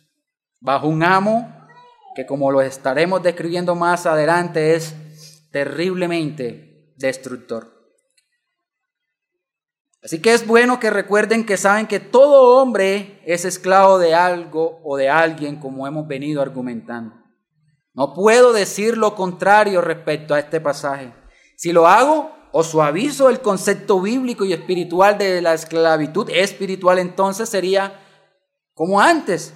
bajo 0.60 0.90
un 0.90 1.04
amo 1.04 1.70
que 2.18 2.26
como 2.26 2.52
lo 2.52 2.62
estaremos 2.62 3.24
describiendo 3.24 3.76
más 3.76 4.06
adelante 4.06 4.76
es 4.76 4.94
terriblemente 5.52 6.94
destructor. 6.98 7.81
Así 10.04 10.20
que 10.20 10.34
es 10.34 10.48
bueno 10.48 10.80
que 10.80 10.90
recuerden 10.90 11.46
que 11.46 11.58
saben 11.58 11.86
que 11.86 12.00
todo 12.00 12.60
hombre 12.60 13.22
es 13.26 13.46
esclavo 13.46 14.00
de 14.00 14.16
algo 14.16 14.82
o 14.84 14.98
de 14.98 15.10
alguien 15.10 15.60
como 15.60 15.86
hemos 15.86 16.08
venido 16.08 16.42
argumentando. 16.42 17.16
No 17.94 18.14
puedo 18.14 18.52
decir 18.52 18.98
lo 18.98 19.16
contrario 19.16 19.82
respecto 19.82 20.34
a 20.34 20.40
este 20.40 20.60
pasaje. 20.60 21.14
Si 21.56 21.72
lo 21.72 21.88
hago 21.88 22.32
o 22.52 22.64
suavizo 22.64 23.30
el 23.30 23.42
concepto 23.42 24.02
bíblico 24.02 24.44
y 24.44 24.54
espiritual 24.54 25.18
de 25.18 25.42
la 25.42 25.54
esclavitud 25.54 26.30
espiritual, 26.32 26.98
entonces 26.98 27.48
sería 27.48 28.00
como 28.74 29.00
antes, 29.00 29.54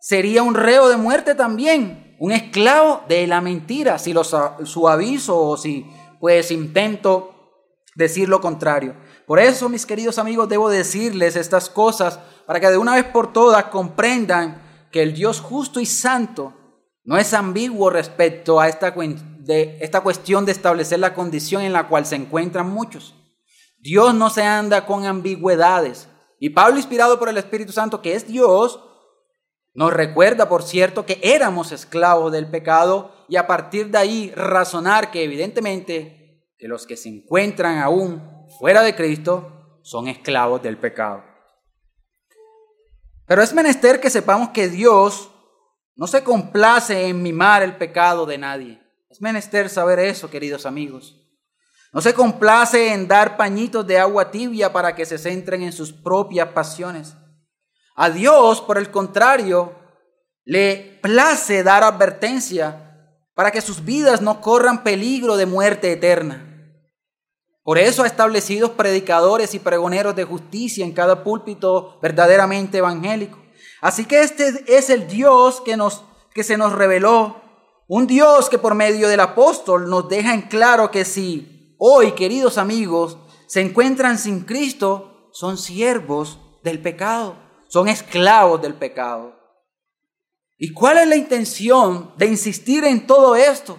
sería 0.00 0.42
un 0.42 0.54
reo 0.54 0.88
de 0.88 0.96
muerte 0.96 1.34
también, 1.34 2.16
un 2.20 2.32
esclavo 2.32 3.02
de 3.08 3.26
la 3.26 3.42
mentira, 3.42 3.98
si 3.98 4.14
lo 4.14 4.24
suavizo 4.24 5.38
o 5.38 5.56
si 5.58 5.86
pues 6.20 6.50
intento 6.50 7.34
decir 7.94 8.28
lo 8.28 8.40
contrario. 8.40 8.96
Por 9.26 9.38
eso, 9.38 9.68
mis 9.68 9.86
queridos 9.86 10.18
amigos, 10.18 10.48
debo 10.48 10.68
decirles 10.68 11.36
estas 11.36 11.70
cosas 11.70 12.18
para 12.46 12.60
que 12.60 12.70
de 12.70 12.76
una 12.76 12.94
vez 12.94 13.04
por 13.04 13.32
todas 13.32 13.64
comprendan 13.64 14.62
que 14.92 15.02
el 15.02 15.14
Dios 15.14 15.40
justo 15.40 15.80
y 15.80 15.86
santo 15.86 16.52
no 17.04 17.16
es 17.16 17.34
ambiguo 17.34 17.90
respecto 17.90 18.60
a 18.60 18.68
esta, 18.68 18.90
de, 18.90 19.78
esta 19.80 20.02
cuestión 20.02 20.44
de 20.44 20.52
establecer 20.52 20.98
la 20.98 21.14
condición 21.14 21.62
en 21.62 21.72
la 21.72 21.88
cual 21.88 22.06
se 22.06 22.16
encuentran 22.16 22.68
muchos. 22.68 23.14
Dios 23.78 24.14
no 24.14 24.30
se 24.30 24.42
anda 24.42 24.86
con 24.86 25.04
ambigüedades. 25.04 26.08
Y 26.38 26.50
Pablo, 26.50 26.76
inspirado 26.76 27.18
por 27.18 27.28
el 27.28 27.36
Espíritu 27.36 27.72
Santo, 27.72 28.02
que 28.02 28.14
es 28.14 28.26
Dios, 28.26 28.80
nos 29.74 29.92
recuerda, 29.92 30.48
por 30.48 30.62
cierto, 30.62 31.04
que 31.04 31.18
éramos 31.22 31.72
esclavos 31.72 32.32
del 32.32 32.50
pecado 32.50 33.12
y 33.28 33.36
a 33.36 33.46
partir 33.46 33.90
de 33.90 33.98
ahí 33.98 34.32
razonar 34.34 35.10
que 35.10 35.24
evidentemente 35.24 36.54
que 36.58 36.68
los 36.68 36.86
que 36.86 36.96
se 36.96 37.08
encuentran 37.08 37.78
aún 37.78 38.33
fuera 38.58 38.82
de 38.82 38.94
Cristo 38.94 39.80
son 39.82 40.08
esclavos 40.08 40.62
del 40.62 40.76
pecado. 40.76 41.22
Pero 43.26 43.42
es 43.42 43.54
menester 43.54 44.00
que 44.00 44.10
sepamos 44.10 44.50
que 44.50 44.68
Dios 44.68 45.30
no 45.96 46.06
se 46.06 46.24
complace 46.24 47.06
en 47.06 47.22
mimar 47.22 47.62
el 47.62 47.76
pecado 47.76 48.26
de 48.26 48.38
nadie. 48.38 48.80
Es 49.08 49.20
menester 49.20 49.70
saber 49.70 49.98
eso, 49.98 50.28
queridos 50.28 50.66
amigos. 50.66 51.20
No 51.92 52.00
se 52.00 52.12
complace 52.12 52.92
en 52.92 53.06
dar 53.06 53.36
pañitos 53.36 53.86
de 53.86 53.98
agua 53.98 54.30
tibia 54.30 54.72
para 54.72 54.96
que 54.96 55.06
se 55.06 55.16
centren 55.16 55.62
en 55.62 55.72
sus 55.72 55.92
propias 55.92 56.48
pasiones. 56.48 57.14
A 57.94 58.10
Dios, 58.10 58.60
por 58.60 58.78
el 58.78 58.90
contrario, 58.90 59.76
le 60.44 60.98
place 61.00 61.62
dar 61.62 61.84
advertencia 61.84 62.84
para 63.34 63.52
que 63.52 63.60
sus 63.60 63.84
vidas 63.84 64.20
no 64.20 64.40
corran 64.40 64.82
peligro 64.82 65.36
de 65.36 65.46
muerte 65.46 65.92
eterna. 65.92 66.53
Por 67.64 67.78
eso 67.78 68.02
ha 68.02 68.06
establecido 68.06 68.74
predicadores 68.74 69.54
y 69.54 69.58
pregoneros 69.58 70.14
de 70.14 70.24
justicia 70.24 70.84
en 70.84 70.92
cada 70.92 71.24
púlpito 71.24 71.98
verdaderamente 72.02 72.78
evangélico. 72.78 73.38
Así 73.80 74.04
que 74.04 74.20
este 74.20 74.64
es 74.68 74.90
el 74.90 75.08
Dios 75.08 75.62
que, 75.62 75.76
nos, 75.76 76.04
que 76.34 76.44
se 76.44 76.58
nos 76.58 76.74
reveló, 76.74 77.40
un 77.88 78.06
Dios 78.06 78.50
que 78.50 78.58
por 78.58 78.74
medio 78.74 79.08
del 79.08 79.20
apóstol 79.20 79.88
nos 79.88 80.08
deja 80.10 80.34
en 80.34 80.42
claro 80.42 80.90
que 80.90 81.06
si 81.06 81.74
hoy, 81.78 82.12
queridos 82.12 82.58
amigos, 82.58 83.18
se 83.46 83.62
encuentran 83.62 84.18
sin 84.18 84.40
Cristo, 84.40 85.30
son 85.32 85.56
siervos 85.56 86.38
del 86.62 86.82
pecado, 86.82 87.36
son 87.68 87.88
esclavos 87.88 88.60
del 88.60 88.74
pecado. 88.74 89.34
¿Y 90.58 90.72
cuál 90.72 90.98
es 90.98 91.08
la 91.08 91.16
intención 91.16 92.12
de 92.16 92.26
insistir 92.26 92.84
en 92.84 93.06
todo 93.06 93.36
esto? 93.36 93.78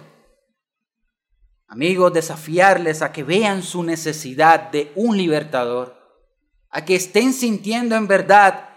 Amigos, 1.68 2.12
desafiarles 2.12 3.02
a 3.02 3.10
que 3.10 3.24
vean 3.24 3.62
su 3.62 3.82
necesidad 3.82 4.70
de 4.70 4.92
un 4.94 5.16
libertador, 5.16 5.96
a 6.70 6.84
que 6.84 6.94
estén 6.94 7.32
sintiendo 7.32 7.96
en 7.96 8.06
verdad, 8.06 8.68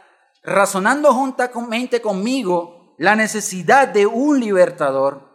razonando 0.41 1.13
juntamente 1.13 2.01
conmigo, 2.01 2.95
la 2.97 3.15
necesidad 3.15 3.87
de 3.87 4.07
un 4.07 4.39
libertador. 4.39 5.29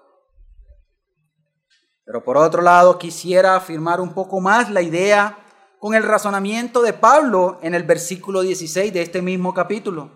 Pero 2.04 2.24
por 2.24 2.36
otro 2.36 2.60
lado, 2.60 2.98
quisiera 2.98 3.56
afirmar 3.56 4.00
un 4.00 4.12
poco 4.14 4.40
más 4.40 4.70
la 4.70 4.82
idea 4.82 5.38
con 5.78 5.94
el 5.94 6.02
razonamiento 6.02 6.82
de 6.82 6.92
Pablo 6.92 7.58
en 7.62 7.74
el 7.74 7.84
versículo 7.84 8.42
16 8.42 8.92
de 8.92 9.02
este 9.02 9.22
mismo 9.22 9.54
capítulo, 9.54 10.10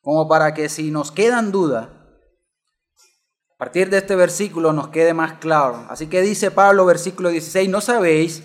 como 0.00 0.26
para 0.26 0.54
que 0.54 0.68
si 0.68 0.90
nos 0.90 1.12
quedan 1.12 1.52
dudas, 1.52 1.88
a 3.58 3.64
partir 3.64 3.90
de 3.90 3.98
este 3.98 4.14
versículo 4.14 4.72
nos 4.72 4.90
quede 4.90 5.14
más 5.14 5.40
claro. 5.40 5.84
Así 5.90 6.06
que 6.06 6.22
dice 6.22 6.52
Pablo, 6.52 6.86
versículo 6.86 7.28
16, 7.30 7.68
¿no 7.68 7.80
sabéis 7.80 8.44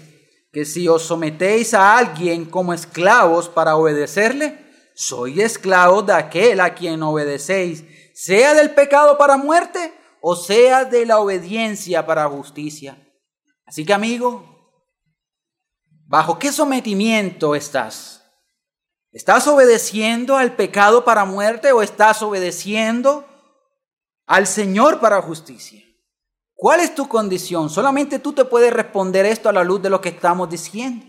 que 0.52 0.66
si 0.66 0.88
os 0.88 1.04
sometéis 1.04 1.76
a 1.76 2.00
alguien 2.00 2.46
como 2.46 2.74
esclavos 2.74 3.48
para 3.48 3.76
obedecerle, 3.76 4.66
sois 4.96 5.38
esclavos 5.38 6.08
de 6.08 6.14
aquel 6.14 6.60
a 6.60 6.74
quien 6.74 7.04
obedecéis, 7.04 7.84
sea 8.16 8.56
del 8.56 8.72
pecado 8.72 9.20
para 9.20 9.38
muerte 9.38 9.94
o 10.20 10.36
sea 10.36 10.84
de 10.86 11.06
la 11.06 11.20
obediencia 11.20 12.08
para 12.08 12.28
justicia? 12.28 12.98
Así 13.68 13.86
que 13.86 13.94
amigo, 13.94 14.44
¿bajo 16.08 16.40
qué 16.40 16.52
sometimiento 16.52 17.54
estás? 17.54 18.24
¿Estás 19.12 19.48
obedeciendo 19.48 20.38
al 20.38 20.56
pecado 20.56 21.06
para 21.06 21.24
muerte 21.24 21.72
o 21.72 21.84
estás 21.84 22.24
obedeciendo 22.24 23.28
al 24.26 24.48
Señor 24.48 25.00
para 25.00 25.22
justicia. 25.22 25.84
¿Cuál 26.56 26.80
es 26.80 26.96
tu 26.96 27.08
condición? 27.08 27.70
Solamente 27.70 28.20
tú 28.20 28.34
te 28.34 28.46
puedes 28.46 28.72
responder 28.72 29.26
esto 29.26 29.50
a 29.50 29.54
la 29.54 29.64
luz 29.64 29.82
de 29.82 29.90
lo 29.90 30.00
que 30.00 30.10
estamos 30.10 30.50
diciendo. 30.50 31.06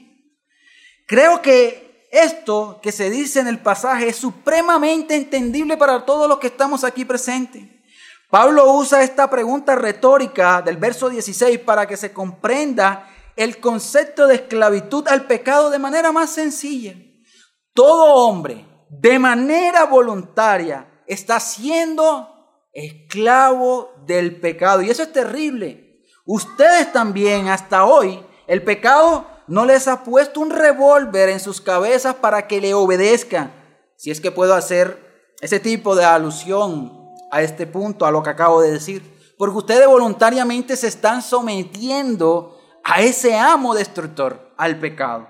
Creo 1.07 1.43
que 1.43 2.09
esto 2.11 2.81
que 2.83 2.93
se 2.93 3.11
dice 3.11 3.41
en 3.41 3.49
el 3.49 3.61
pasaje 3.61 4.09
es 4.09 4.17
supremamente 4.17 5.15
entendible 5.15 5.77
para 5.77 6.05
todos 6.05 6.29
los 6.29 6.39
que 6.39 6.49
estamos 6.49 6.85
aquí 6.85 7.05
presentes. 7.05 7.63
Pablo 8.31 8.73
usa 8.73 9.03
esta 9.03 9.31
pregunta 9.31 9.77
retórica 9.77 10.61
del 10.63 10.77
verso 10.77 11.09
16 11.09 11.61
para 11.61 11.87
que 11.87 11.97
se 11.97 12.13
comprenda 12.13 13.09
el 13.37 13.61
concepto 13.61 14.27
de 14.27 14.37
esclavitud 14.37 15.07
al 15.09 15.27
pecado 15.27 15.71
de 15.71 15.79
manera 15.79 16.11
más 16.13 16.31
sencilla. 16.31 16.95
Todo 17.73 18.15
hombre, 18.15 18.65
de 18.89 19.19
manera 19.19 19.85
voluntaria, 19.85 21.03
está 21.07 21.39
siendo 21.39 22.34
esclavo 22.75 23.93
del 24.05 24.41
pecado. 24.41 24.83
Y 24.83 24.91
eso 24.91 25.05
es 25.05 25.13
terrible. 25.13 26.03
Ustedes 26.27 26.93
también 26.93 27.49
hasta 27.49 27.85
hoy, 27.85 28.25
el 28.47 28.63
pecado 28.63 29.27
no 29.47 29.65
les 29.65 29.89
ha 29.89 30.05
puesto 30.05 30.41
un 30.41 30.51
revólver 30.51 31.29
en 31.29 31.41
sus 31.41 31.61
cabezas 31.61 32.17
para 32.17 32.47
que 32.47 32.61
le 32.61 32.75
obedezcan. 32.75 33.53
Si 33.97 34.11
es 34.11 34.21
que 34.21 34.31
puedo 34.31 34.55
hacer 34.55 35.33
ese 35.41 35.61
tipo 35.61 35.95
de 35.95 36.05
alusión 36.05 36.93
a 37.31 37.43
este 37.43 37.67
punto, 37.67 38.07
a 38.07 38.11
lo 38.11 38.23
que 38.23 38.31
acabo 38.31 38.61
de 38.61 38.73
decir. 38.73 39.15
Porque 39.39 39.59
ustedes 39.59 39.87
voluntariamente 39.87 40.77
se 40.77 40.89
están 40.89 41.23
sometiendo 41.23 42.59
a 42.83 43.03
ese 43.03 43.37
amo 43.37 43.75
destructor, 43.75 44.53
al 44.57 44.79
pecado. 44.79 45.29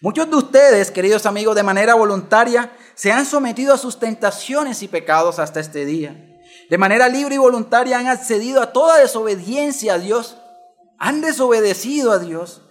Muchos 0.00 0.30
de 0.30 0.36
ustedes, 0.36 0.90
queridos 0.90 1.26
amigos, 1.26 1.56
de 1.56 1.62
manera 1.62 1.94
voluntaria, 1.94 2.72
se 2.94 3.10
han 3.10 3.26
sometido 3.26 3.74
a 3.74 3.78
sus 3.78 3.98
tentaciones 3.98 4.82
y 4.82 4.88
pecados 4.88 5.38
hasta 5.38 5.58
este 5.60 5.84
día 5.84 6.27
de 6.68 6.78
manera 6.78 7.08
libre 7.08 7.36
y 7.36 7.38
voluntaria 7.38 7.98
han 7.98 8.06
accedido 8.06 8.60
a 8.60 8.72
toda 8.72 8.98
desobediencia 8.98 9.94
a 9.94 9.98
Dios. 9.98 10.36
Han 10.98 11.20
desobedecido 11.20 12.12
a 12.12 12.18
Dios. 12.18 12.62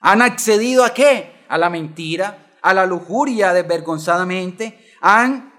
¿Han 0.00 0.22
accedido 0.22 0.84
a 0.84 0.92
qué? 0.92 1.44
A 1.48 1.56
la 1.56 1.70
mentira, 1.70 2.56
a 2.62 2.74
la 2.74 2.84
lujuria 2.86 3.52
desvergonzadamente. 3.52 4.92
Han 5.00 5.52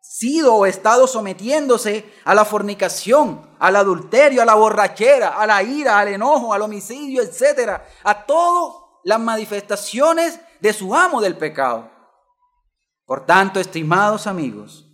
sido 0.00 0.54
o 0.54 0.66
estado 0.66 1.06
sometiéndose 1.06 2.10
a 2.24 2.34
la 2.34 2.46
fornicación, 2.46 3.54
al 3.58 3.76
adulterio, 3.76 4.40
a 4.40 4.46
la 4.46 4.54
borrachera, 4.54 5.40
a 5.40 5.46
la 5.46 5.62
ira, 5.62 5.98
al 5.98 6.08
enojo, 6.08 6.54
al 6.54 6.62
homicidio, 6.62 7.22
etcétera, 7.22 7.86
a 8.04 8.24
todas 8.24 8.74
las 9.04 9.20
manifestaciones 9.20 10.40
de 10.60 10.72
su 10.72 10.94
amo 10.94 11.20
del 11.20 11.36
pecado. 11.36 11.90
Por 13.04 13.26
tanto, 13.26 13.60
estimados 13.60 14.26
amigos, 14.26 14.87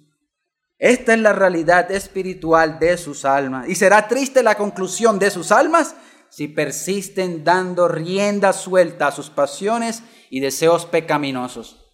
esta 0.85 1.15
es 1.15 1.21
la 1.21 1.33
realidad 1.33 1.91
espiritual 1.91 2.79
de 2.79 2.99
sus 2.99 3.25
almas. 3.25 3.67
Y 3.71 3.75
será 3.75 4.07
triste 4.07 4.43
la 4.43 4.55
conclusión 4.55 5.19
de 5.19 5.31
sus 5.31 5.51
almas 5.51 5.97
si 6.29 6.47
persisten 6.47 7.43
dando 7.43 7.89
rienda 7.89 8.53
suelta 8.53 9.07
a 9.07 9.11
sus 9.11 9.31
pasiones 9.31 10.03
y 10.29 10.41
deseos 10.41 10.85
pecaminosos. 10.85 11.91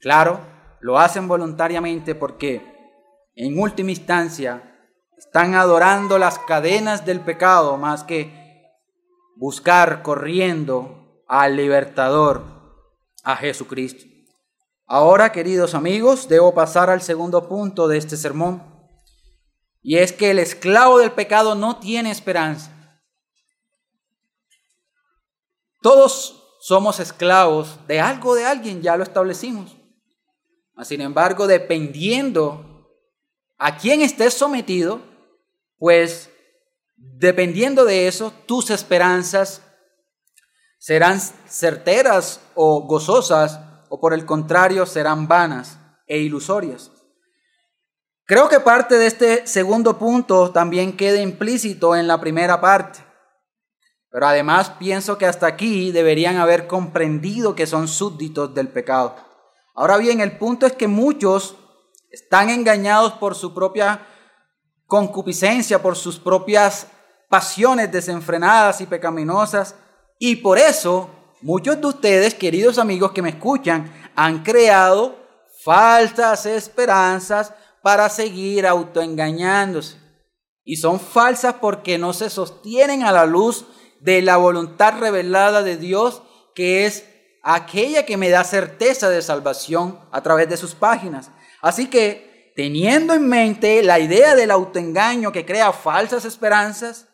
Claro, 0.00 0.40
lo 0.80 0.98
hacen 0.98 1.28
voluntariamente 1.28 2.16
porque, 2.16 2.66
en 3.36 3.60
última 3.60 3.92
instancia, 3.92 4.76
están 5.16 5.54
adorando 5.54 6.18
las 6.18 6.40
cadenas 6.40 7.06
del 7.06 7.20
pecado 7.20 7.76
más 7.76 8.02
que 8.02 8.32
buscar 9.36 10.02
corriendo 10.02 11.22
al 11.28 11.54
libertador, 11.54 12.42
a 13.22 13.36
Jesucristo. 13.36 14.11
Ahora, 14.86 15.32
queridos 15.32 15.74
amigos, 15.74 16.28
debo 16.28 16.54
pasar 16.54 16.90
al 16.90 17.02
segundo 17.02 17.48
punto 17.48 17.88
de 17.88 17.98
este 17.98 18.16
sermón. 18.16 18.62
Y 19.80 19.98
es 19.98 20.12
que 20.12 20.30
el 20.30 20.38
esclavo 20.38 20.98
del 20.98 21.12
pecado 21.12 21.54
no 21.54 21.78
tiene 21.78 22.10
esperanza. 22.10 22.70
Todos 25.80 26.58
somos 26.60 27.00
esclavos 27.00 27.78
de 27.88 28.00
algo 28.00 28.34
de 28.34 28.44
alguien, 28.44 28.82
ya 28.82 28.96
lo 28.96 29.02
establecimos. 29.02 29.76
Sin 30.84 31.00
embargo, 31.00 31.46
dependiendo 31.46 32.88
a 33.58 33.76
quién 33.76 34.02
estés 34.02 34.34
sometido, 34.34 35.00
pues 35.78 36.30
dependiendo 36.96 37.84
de 37.84 38.06
eso, 38.06 38.32
tus 38.46 38.70
esperanzas 38.70 39.62
serán 40.78 41.20
certeras 41.20 42.40
o 42.54 42.86
gozosas 42.86 43.60
o 43.94 44.00
por 44.00 44.14
el 44.14 44.24
contrario 44.24 44.86
serán 44.86 45.28
vanas 45.28 45.78
e 46.06 46.16
ilusorias. 46.16 46.90
Creo 48.24 48.48
que 48.48 48.58
parte 48.58 48.96
de 48.96 49.06
este 49.06 49.46
segundo 49.46 49.98
punto 49.98 50.50
también 50.50 50.96
queda 50.96 51.20
implícito 51.20 51.94
en 51.94 52.06
la 52.06 52.18
primera 52.18 52.58
parte, 52.58 53.00
pero 54.08 54.26
además 54.26 54.70
pienso 54.78 55.18
que 55.18 55.26
hasta 55.26 55.46
aquí 55.46 55.92
deberían 55.92 56.38
haber 56.38 56.66
comprendido 56.66 57.54
que 57.54 57.66
son 57.66 57.86
súbditos 57.86 58.54
del 58.54 58.68
pecado. 58.68 59.14
Ahora 59.74 59.98
bien, 59.98 60.22
el 60.22 60.38
punto 60.38 60.64
es 60.64 60.72
que 60.72 60.88
muchos 60.88 61.56
están 62.10 62.48
engañados 62.48 63.12
por 63.12 63.34
su 63.34 63.52
propia 63.52 64.06
concupiscencia, 64.86 65.82
por 65.82 65.96
sus 65.96 66.18
propias 66.18 66.86
pasiones 67.28 67.92
desenfrenadas 67.92 68.80
y 68.80 68.86
pecaminosas, 68.86 69.74
y 70.18 70.36
por 70.36 70.56
eso 70.56 71.10
Muchos 71.42 71.80
de 71.80 71.88
ustedes, 71.88 72.34
queridos 72.34 72.78
amigos 72.78 73.10
que 73.10 73.20
me 73.20 73.30
escuchan, 73.30 73.92
han 74.14 74.44
creado 74.44 75.16
falsas 75.64 76.46
esperanzas 76.46 77.52
para 77.82 78.08
seguir 78.08 78.64
autoengañándose. 78.64 79.96
Y 80.62 80.76
son 80.76 81.00
falsas 81.00 81.56
porque 81.60 81.98
no 81.98 82.12
se 82.12 82.30
sostienen 82.30 83.02
a 83.02 83.10
la 83.10 83.26
luz 83.26 83.66
de 84.00 84.22
la 84.22 84.36
voluntad 84.36 85.00
revelada 85.00 85.64
de 85.64 85.76
Dios, 85.76 86.22
que 86.54 86.86
es 86.86 87.06
aquella 87.42 88.06
que 88.06 88.16
me 88.16 88.30
da 88.30 88.44
certeza 88.44 89.10
de 89.10 89.20
salvación 89.20 89.98
a 90.12 90.22
través 90.22 90.48
de 90.48 90.56
sus 90.56 90.76
páginas. 90.76 91.32
Así 91.60 91.88
que, 91.88 92.52
teniendo 92.54 93.14
en 93.14 93.26
mente 93.26 93.82
la 93.82 93.98
idea 93.98 94.36
del 94.36 94.52
autoengaño 94.52 95.32
que 95.32 95.44
crea 95.44 95.72
falsas 95.72 96.24
esperanzas, 96.24 97.08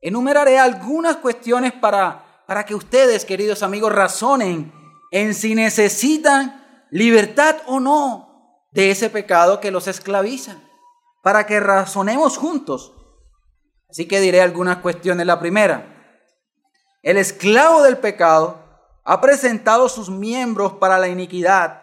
enumeraré 0.00 0.58
algunas 0.58 1.16
cuestiones 1.16 1.74
para 1.74 2.23
para 2.46 2.64
que 2.66 2.74
ustedes, 2.74 3.24
queridos 3.24 3.62
amigos, 3.62 3.92
razonen 3.92 4.72
en 5.10 5.34
si 5.34 5.54
necesitan 5.54 6.86
libertad 6.90 7.56
o 7.66 7.80
no 7.80 8.66
de 8.72 8.90
ese 8.90 9.10
pecado 9.10 9.60
que 9.60 9.70
los 9.70 9.86
esclaviza, 9.88 10.56
para 11.22 11.46
que 11.46 11.60
razonemos 11.60 12.36
juntos. 12.36 12.92
Así 13.88 14.08
que 14.08 14.20
diré 14.20 14.40
algunas 14.40 14.78
cuestiones. 14.78 15.26
La 15.26 15.38
primera, 15.38 16.18
el 17.02 17.16
esclavo 17.16 17.82
del 17.82 17.98
pecado 17.98 18.58
ha 19.04 19.20
presentado 19.20 19.88
sus 19.88 20.10
miembros 20.10 20.74
para 20.74 20.98
la 20.98 21.08
iniquidad. 21.08 21.82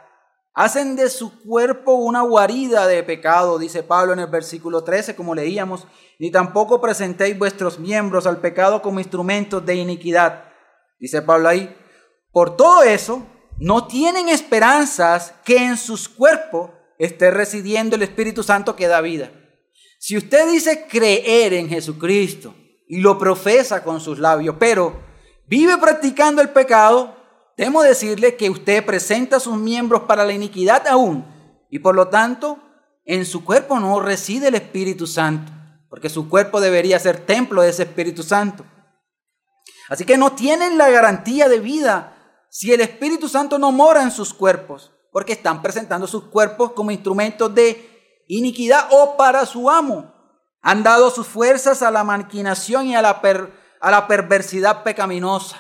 Hacen 0.54 0.98
de 0.98 1.10
su 1.10 1.42
cuerpo 1.44 1.94
una 1.94 2.22
guarida 2.22 2.86
de 2.86 3.04
pecado, 3.04 3.58
dice 3.58 3.84
Pablo 3.84 4.12
en 4.12 4.20
el 4.20 4.28
versículo 4.28 4.84
13, 4.84 5.16
como 5.16 5.34
leíamos, 5.34 5.88
ni 6.20 6.30
tampoco 6.30 6.82
presentéis 6.82 7.40
vuestros 7.40 7.80
miembros 7.80 8.28
al 8.28 8.38
pecado 8.42 8.82
como 8.82 9.00
instrumentos 9.00 9.66
de 9.66 9.76
iniquidad, 9.76 10.51
dice 11.02 11.22
Pablo 11.22 11.50
ahí. 11.50 11.76
Por 12.32 12.56
todo 12.56 12.84
eso, 12.84 13.26
no 13.60 13.88
tienen 13.88 14.30
esperanzas 14.30 15.34
que 15.44 15.58
en 15.58 15.76
sus 15.78 16.08
cuerpos 16.08 16.72
esté 16.98 17.32
residiendo 17.32 17.96
el 17.96 18.04
Espíritu 18.04 18.44
Santo 18.44 18.76
que 18.76 18.88
da 18.88 19.02
vida. 19.02 19.32
Si 20.00 20.16
usted 20.16 20.50
dice 20.50 20.88
creer 20.88 21.54
en 21.54 21.68
Jesucristo 21.68 22.56
y 22.88 23.02
lo 23.02 23.18
profesa 23.18 23.84
con 23.84 24.00
sus 24.00 24.20
labios, 24.20 24.56
pero 24.60 25.00
vive 25.48 25.78
practicando 25.78 26.42
el 26.42 26.50
pecado, 26.50 27.16
temo 27.58 27.84
decirle 27.84 28.36
que 28.36 28.50
usted 28.50 28.86
presenta 28.86 29.40
sus 29.40 29.58
miembros 29.58 30.04
para 30.04 30.26
la 30.26 30.34
iniquidad 30.34 30.88
aún 30.88 31.26
y 31.70 31.80
por 31.80 31.96
lo 31.96 32.08
tanto 32.08 32.60
en 33.06 33.26
su 33.26 33.44
cuerpo 33.44 33.80
no 33.80 34.00
reside 34.00 34.48
el 34.48 34.56
Espíritu 34.56 35.08
Santo, 35.08 35.52
porque 35.90 36.10
su 36.10 36.30
cuerpo 36.30 36.62
debería 36.62 37.00
ser 37.00 37.18
templo 37.26 37.62
de 37.62 37.70
ese 37.70 37.84
Espíritu 37.84 38.24
Santo. 38.24 38.66
Así 39.92 40.06
que 40.06 40.18
no 40.18 40.32
tienen 40.32 40.78
la 40.78 40.90
garantía 40.90 41.50
de 41.50 41.60
vida 41.60 42.16
si 42.50 42.72
el 42.72 42.80
Espíritu 42.80 43.28
Santo 43.28 43.60
no 43.60 43.74
mora 43.74 44.02
en 44.02 44.12
sus 44.12 44.34
cuerpos, 44.34 44.90
porque 45.12 45.34
están 45.34 45.62
presentando 45.62 46.08
sus 46.08 46.30
cuerpos 46.30 46.72
como 46.72 46.92
instrumentos 46.92 47.54
de 47.54 48.24
iniquidad 48.30 48.88
o 48.92 49.18
para 49.18 49.46
su 49.46 49.70
amo. 49.70 50.14
Han 50.62 50.82
dado 50.84 51.10
sus 51.10 51.28
fuerzas 51.28 51.82
a 51.82 51.92
la 51.92 52.06
maquinación 52.06 52.88
y 52.88 52.96
a 52.96 53.02
la, 53.02 53.22
a 53.82 53.92
la 53.92 54.08
perversidad 54.08 54.82
pecaminosa. 54.84 55.58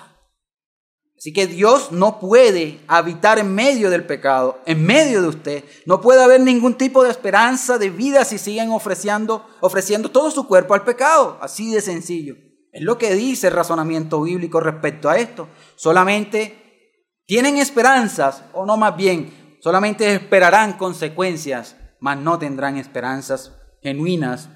Así 1.17 1.33
que 1.33 1.45
Dios 1.45 1.91
no 1.91 2.17
puede 2.17 2.79
habitar 2.87 3.37
en 3.37 3.53
medio 3.53 3.89
del 3.89 4.05
pecado, 4.05 4.61
en 4.65 4.85
medio 4.85 5.21
de 5.21 5.27
usted. 5.27 5.65
No 5.85 5.99
puede 5.99 6.23
haber 6.23 6.39
ningún 6.39 6.77
tipo 6.77 7.03
de 7.03 7.11
esperanza 7.11 7.77
de 7.77 7.89
vida 7.89 8.23
si 8.23 8.37
siguen 8.37 8.71
ofreciendo, 8.71 9.45
ofreciendo 9.59 10.09
todo 10.09 10.31
su 10.31 10.47
cuerpo 10.47 10.73
al 10.73 10.85
pecado. 10.85 11.37
Así 11.41 11.73
de 11.73 11.81
sencillo. 11.81 12.37
Es 12.71 12.81
lo 12.81 12.97
que 12.97 13.13
dice 13.15 13.47
el 13.47 13.53
razonamiento 13.53 14.21
bíblico 14.21 14.59
respecto 14.59 15.09
a 15.09 15.17
esto. 15.17 15.49
Solamente 15.75 16.61
tienen 17.25 17.57
esperanzas, 17.57 18.43
o 18.53 18.65
no 18.65 18.77
más 18.77 18.95
bien, 18.95 19.57
solamente 19.59 20.13
esperarán 20.13 20.73
consecuencias, 20.73 21.75
mas 21.99 22.17
no 22.17 22.39
tendrán 22.39 22.77
esperanzas 22.77 23.53
genuinas 23.81 24.49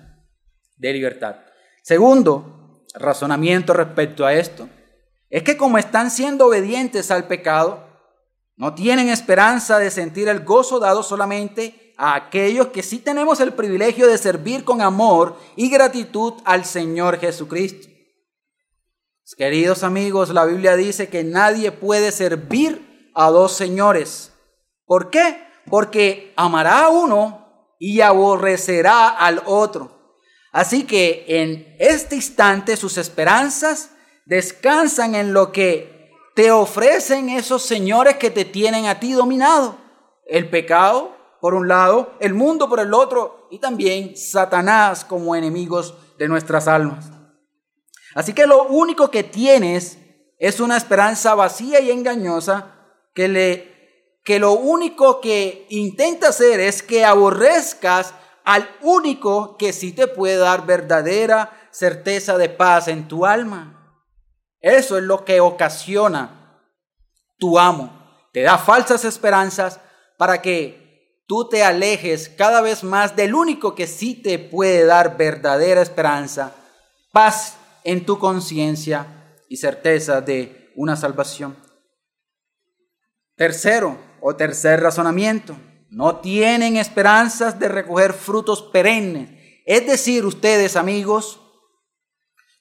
de 0.78 0.94
libertad. 0.94 1.36
Segundo, 1.84 2.84
razonamiento 2.94 3.74
respecto 3.74 4.26
a 4.26 4.34
esto 4.34 4.70
es 5.30 5.44
que 5.44 5.58
como 5.58 5.78
están 5.78 6.12
siendo 6.12 6.48
obedientes 6.48 7.12
al 7.12 7.28
pecado, 7.28 7.84
no 8.56 8.74
tienen 8.74 9.10
esperanza 9.10 9.80
de 9.80 9.92
sentir 9.92 10.30
el 10.30 10.46
gozo 10.46 10.80
dado 10.80 11.04
solamente 11.04 11.94
a 11.98 12.16
aquellos 12.16 12.68
que 12.68 12.84
sí 12.84 13.00
tenemos 13.00 13.40
el 13.42 13.54
privilegio 13.54 14.08
de 14.08 14.18
servir 14.18 14.64
con 14.64 14.82
amor 14.82 15.38
y 15.56 15.70
gratitud 15.70 16.34
al 16.46 16.64
Señor 16.64 17.20
Jesucristo. 17.20 17.95
Queridos 19.34 19.84
amigos, 19.84 20.30
la 20.30 20.46
Biblia 20.46 20.76
dice 20.76 21.10
que 21.10 21.24
nadie 21.24 21.72
puede 21.72 22.12
servir 22.12 23.12
a 23.16 23.32
dos 23.32 23.54
señores. 23.54 24.32
¿Por 24.86 25.10
qué? 25.10 25.48
Porque 25.68 26.32
amará 26.38 26.86
a 26.86 26.90
uno 26.90 27.74
y 27.80 28.02
aborrecerá 28.02 29.10
al 29.10 29.42
otro. 29.48 30.20
Así 30.52 30.84
que 30.84 31.26
en 31.28 31.76
este 31.80 32.16
instante 32.16 32.78
sus 32.78 33.00
esperanzas 33.00 33.90
descansan 34.26 35.16
en 35.16 35.34
lo 35.34 35.52
que 35.52 36.12
te 36.36 36.52
ofrecen 36.52 37.30
esos 37.30 37.64
señores 37.64 38.18
que 38.18 38.30
te 38.30 38.46
tienen 38.46 38.86
a 38.86 39.00
ti 39.00 39.14
dominado. 39.14 39.78
El 40.28 40.50
pecado, 40.50 41.18
por 41.42 41.56
un 41.56 41.68
lado, 41.68 42.14
el 42.20 42.36
mundo 42.36 42.70
por 42.70 42.80
el 42.80 42.94
otro, 42.94 43.48
y 43.50 43.60
también 43.60 44.16
Satanás 44.16 45.04
como 45.04 45.36
enemigos 45.36 45.96
de 46.18 46.28
nuestras 46.28 46.68
almas. 46.68 47.15
Así 48.16 48.34
que 48.34 48.48
lo 48.48 48.64
único 48.64 49.12
que 49.12 49.24
tienes 49.24 50.00
es 50.40 50.62
una 50.62 50.78
esperanza 50.78 51.36
vacía 51.36 51.82
y 51.82 51.92
engañosa 51.92 52.74
que, 53.14 53.28
le, 53.28 54.20
que 54.24 54.40
lo 54.40 54.54
único 54.54 55.20
que 55.20 55.68
intenta 55.70 56.30
hacer 56.30 56.62
es 56.62 56.82
que 56.82 57.04
aborrezcas 57.04 58.14
al 58.46 58.70
único 58.82 59.58
que 59.58 59.74
sí 59.74 59.92
te 59.92 60.08
puede 60.08 60.38
dar 60.38 60.66
verdadera 60.66 61.68
certeza 61.72 62.38
de 62.38 62.48
paz 62.48 62.88
en 62.88 63.10
tu 63.10 63.26
alma. 63.26 64.00
Eso 64.62 64.98
es 64.98 65.04
lo 65.04 65.26
que 65.26 65.42
ocasiona 65.42 66.62
tu 67.38 67.60
amo. 67.60 68.30
Te 68.32 68.44
da 68.44 68.58
falsas 68.58 69.04
esperanzas 69.04 69.82
para 70.18 70.42
que 70.42 71.22
tú 71.28 71.50
te 71.50 71.66
alejes 71.66 72.30
cada 72.30 72.62
vez 72.62 72.82
más 72.82 73.18
del 73.18 73.36
único 73.36 73.76
que 73.76 73.88
sí 73.88 74.16
te 74.16 74.40
puede 74.40 74.86
dar 74.86 75.18
verdadera 75.18 75.82
esperanza, 75.82 76.54
paz 77.12 77.58
en 77.86 78.06
tu 78.06 78.20
conciencia 78.20 79.38
y 79.48 79.58
certeza 79.58 80.20
de 80.20 80.72
una 80.76 80.98
salvación. 80.98 81.56
Tercero 83.36 83.98
o 84.22 84.36
tercer 84.36 84.82
razonamiento, 84.82 85.56
no 85.90 86.18
tienen 86.18 86.78
esperanzas 86.78 87.58
de 87.60 87.70
recoger 87.70 88.12
frutos 88.12 88.62
perennes. 88.62 89.30
Es 89.66 89.86
decir, 89.88 90.26
ustedes 90.26 90.76
amigos, 90.76 91.40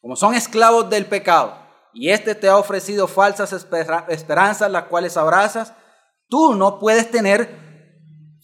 como 0.00 0.14
son 0.14 0.34
esclavos 0.34 0.88
del 0.90 1.06
pecado, 1.06 1.58
y 1.92 2.10
éste 2.10 2.34
te 2.34 2.48
ha 2.48 2.58
ofrecido 2.58 3.08
falsas 3.08 3.52
esperanzas, 4.08 4.70
las 4.70 4.84
cuales 4.84 5.16
abrazas, 5.16 5.72
tú 6.28 6.54
no 6.54 6.78
puedes 6.78 7.10
tener 7.10 7.64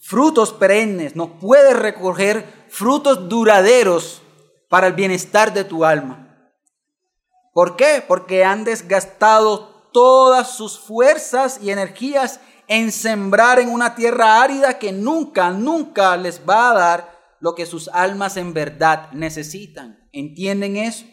frutos 0.01 0.53
perennes, 0.53 1.15
no 1.15 1.39
puedes 1.39 1.77
recoger 1.77 2.47
frutos 2.69 3.29
duraderos 3.29 4.23
para 4.69 4.87
el 4.87 4.95
bienestar 4.95 5.53
de 5.53 5.65
tu 5.65 5.85
alma. 5.85 6.30
¿Por 7.53 7.77
qué? 7.77 8.03
Porque 8.07 8.45
han 8.45 8.65
desgastado 8.65 9.89
todas 9.93 10.57
sus 10.57 10.79
fuerzas 10.79 11.59
y 11.63 11.71
energías 11.71 12.41
en 12.69 12.93
sembrar 12.93 13.59
en 13.59 13.69
una 13.69 13.97
tierra 13.97 14.43
árida 14.43 14.79
que 14.79 14.93
nunca, 14.93 15.51
nunca 15.51 16.17
les 16.17 16.43
va 16.49 16.71
a 16.71 16.75
dar 16.75 17.21
lo 17.41 17.55
que 17.55 17.67
sus 17.67 17.89
almas 17.89 18.37
en 18.37 18.55
verdad 18.55 19.11
necesitan. 19.13 20.09
¿Entienden 20.13 20.77
eso? 20.77 21.05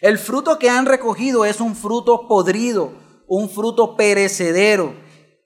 El 0.00 0.18
fruto 0.18 0.58
que 0.58 0.68
han 0.68 0.86
recogido 0.86 1.44
es 1.44 1.60
un 1.60 1.76
fruto 1.76 2.26
podrido, 2.26 2.92
un 3.28 3.48
fruto 3.48 3.96
perecedero. 3.96 4.96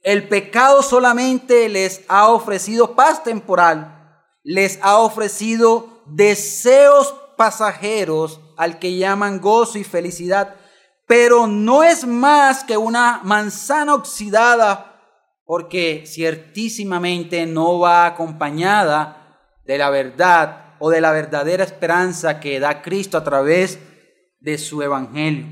El 0.02 0.28
pecado 0.28 0.82
solamente 0.82 1.68
les 1.68 2.02
ha 2.08 2.28
ofrecido 2.28 2.94
paz 2.94 3.22
temporal, 3.22 4.22
les 4.42 4.78
ha 4.80 4.98
ofrecido 4.98 6.02
deseos 6.06 7.14
pasajeros 7.36 8.40
al 8.58 8.78
que 8.78 8.96
llaman 8.96 9.40
gozo 9.40 9.78
y 9.78 9.84
felicidad, 9.84 10.56
pero 11.06 11.46
no 11.46 11.82
es 11.82 12.06
más 12.06 12.64
que 12.64 12.76
una 12.76 13.20
manzana 13.24 13.94
oxidada 13.94 15.00
porque 15.46 16.04
ciertísimamente 16.06 17.46
no 17.46 17.78
va 17.78 18.04
acompañada 18.04 19.38
de 19.64 19.78
la 19.78 19.88
verdad 19.88 20.74
o 20.78 20.90
de 20.90 21.00
la 21.00 21.12
verdadera 21.12 21.64
esperanza 21.64 22.40
que 22.40 22.60
da 22.60 22.82
Cristo 22.82 23.16
a 23.16 23.24
través 23.24 23.78
de 24.40 24.58
su 24.58 24.82
evangelio. 24.82 25.46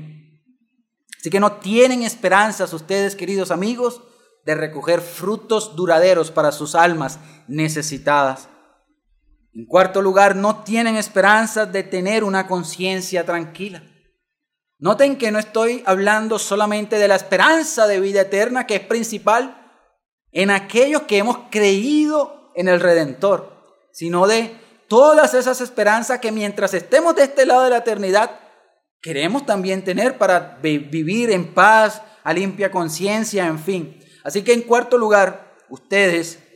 Así 1.19 1.31
que 1.31 1.39
no 1.39 1.53
tienen 1.53 2.03
esperanzas 2.03 2.73
ustedes, 2.73 3.15
queridos 3.15 3.49
amigos, 3.49 4.01
de 4.45 4.55
recoger 4.55 5.01
frutos 5.01 5.75
duraderos 5.75 6.31
para 6.31 6.51
sus 6.51 6.75
almas 6.75 7.19
necesitadas. 7.47 8.49
En 9.57 9.65
cuarto 9.65 10.03
lugar, 10.03 10.35
no 10.35 10.61
tienen 10.63 10.97
esperanzas 10.97 11.71
de 11.73 11.81
tener 11.81 12.23
una 12.23 12.45
conciencia 12.45 13.25
tranquila. 13.25 13.81
Noten 14.77 15.17
que 15.17 15.31
no 15.31 15.39
estoy 15.39 15.81
hablando 15.87 16.37
solamente 16.37 16.99
de 16.99 17.07
la 17.07 17.15
esperanza 17.15 17.87
de 17.87 17.99
vida 17.99 18.21
eterna, 18.21 18.67
que 18.67 18.75
es 18.75 18.81
principal 18.81 19.59
en 20.31 20.51
aquellos 20.51 21.01
que 21.03 21.17
hemos 21.17 21.39
creído 21.49 22.51
en 22.53 22.67
el 22.67 22.79
Redentor, 22.79 23.63
sino 23.91 24.27
de 24.27 24.55
todas 24.87 25.33
esas 25.33 25.59
esperanzas 25.59 26.19
que 26.19 26.31
mientras 26.31 26.75
estemos 26.75 27.15
de 27.15 27.23
este 27.23 27.47
lado 27.47 27.63
de 27.63 27.71
la 27.71 27.77
eternidad, 27.77 28.39
queremos 29.01 29.47
también 29.47 29.83
tener 29.83 30.19
para 30.19 30.59
vivir 30.61 31.31
en 31.31 31.55
paz, 31.55 32.03
a 32.23 32.31
limpia 32.31 32.69
conciencia, 32.69 33.47
en 33.47 33.57
fin. 33.57 33.99
Así 34.23 34.43
que 34.43 34.53
en 34.53 34.61
cuarto 34.61 34.99
lugar, 34.99 35.55
ustedes, 35.67 36.46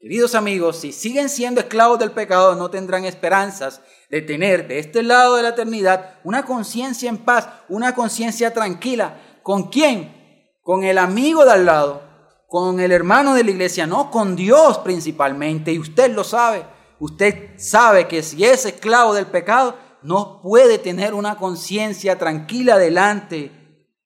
queridos 0.00 0.34
amigos, 0.34 0.78
si 0.78 0.92
siguen 0.92 1.28
siendo 1.28 1.60
esclavos 1.60 1.98
del 1.98 2.12
pecado, 2.12 2.54
no 2.54 2.70
tendrán 2.70 3.04
esperanzas 3.04 3.80
de 4.10 4.22
tener 4.22 4.68
de 4.68 4.78
este 4.78 5.02
lado 5.02 5.36
de 5.36 5.42
la 5.42 5.50
eternidad 5.50 6.18
una 6.24 6.44
conciencia 6.44 7.08
en 7.08 7.18
paz, 7.18 7.48
una 7.68 7.94
conciencia 7.94 8.54
tranquila. 8.54 9.20
¿Con 9.42 9.70
quién? 9.70 10.14
Con 10.62 10.84
el 10.84 10.98
amigo 10.98 11.44
de 11.44 11.52
al 11.52 11.66
lado, 11.66 12.02
con 12.46 12.80
el 12.80 12.92
hermano 12.92 13.34
de 13.34 13.44
la 13.44 13.50
iglesia, 13.50 13.86
no, 13.86 14.10
con 14.10 14.36
Dios 14.36 14.78
principalmente. 14.78 15.72
Y 15.72 15.78
usted 15.78 16.14
lo 16.14 16.24
sabe. 16.24 16.64
Usted 17.00 17.58
sabe 17.58 18.08
que 18.08 18.22
si 18.22 18.44
es 18.44 18.66
esclavo 18.66 19.14
del 19.14 19.26
pecado, 19.26 19.76
no 20.02 20.40
puede 20.42 20.78
tener 20.78 21.14
una 21.14 21.36
conciencia 21.36 22.18
tranquila 22.18 22.78
delante 22.78 23.52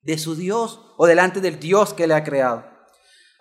de 0.02 0.18
su 0.18 0.34
Dios 0.34 0.80
o 0.96 1.06
delante 1.06 1.40
del 1.40 1.58
Dios 1.60 1.94
que 1.94 2.06
le 2.06 2.14
ha 2.14 2.24
creado. 2.24 2.71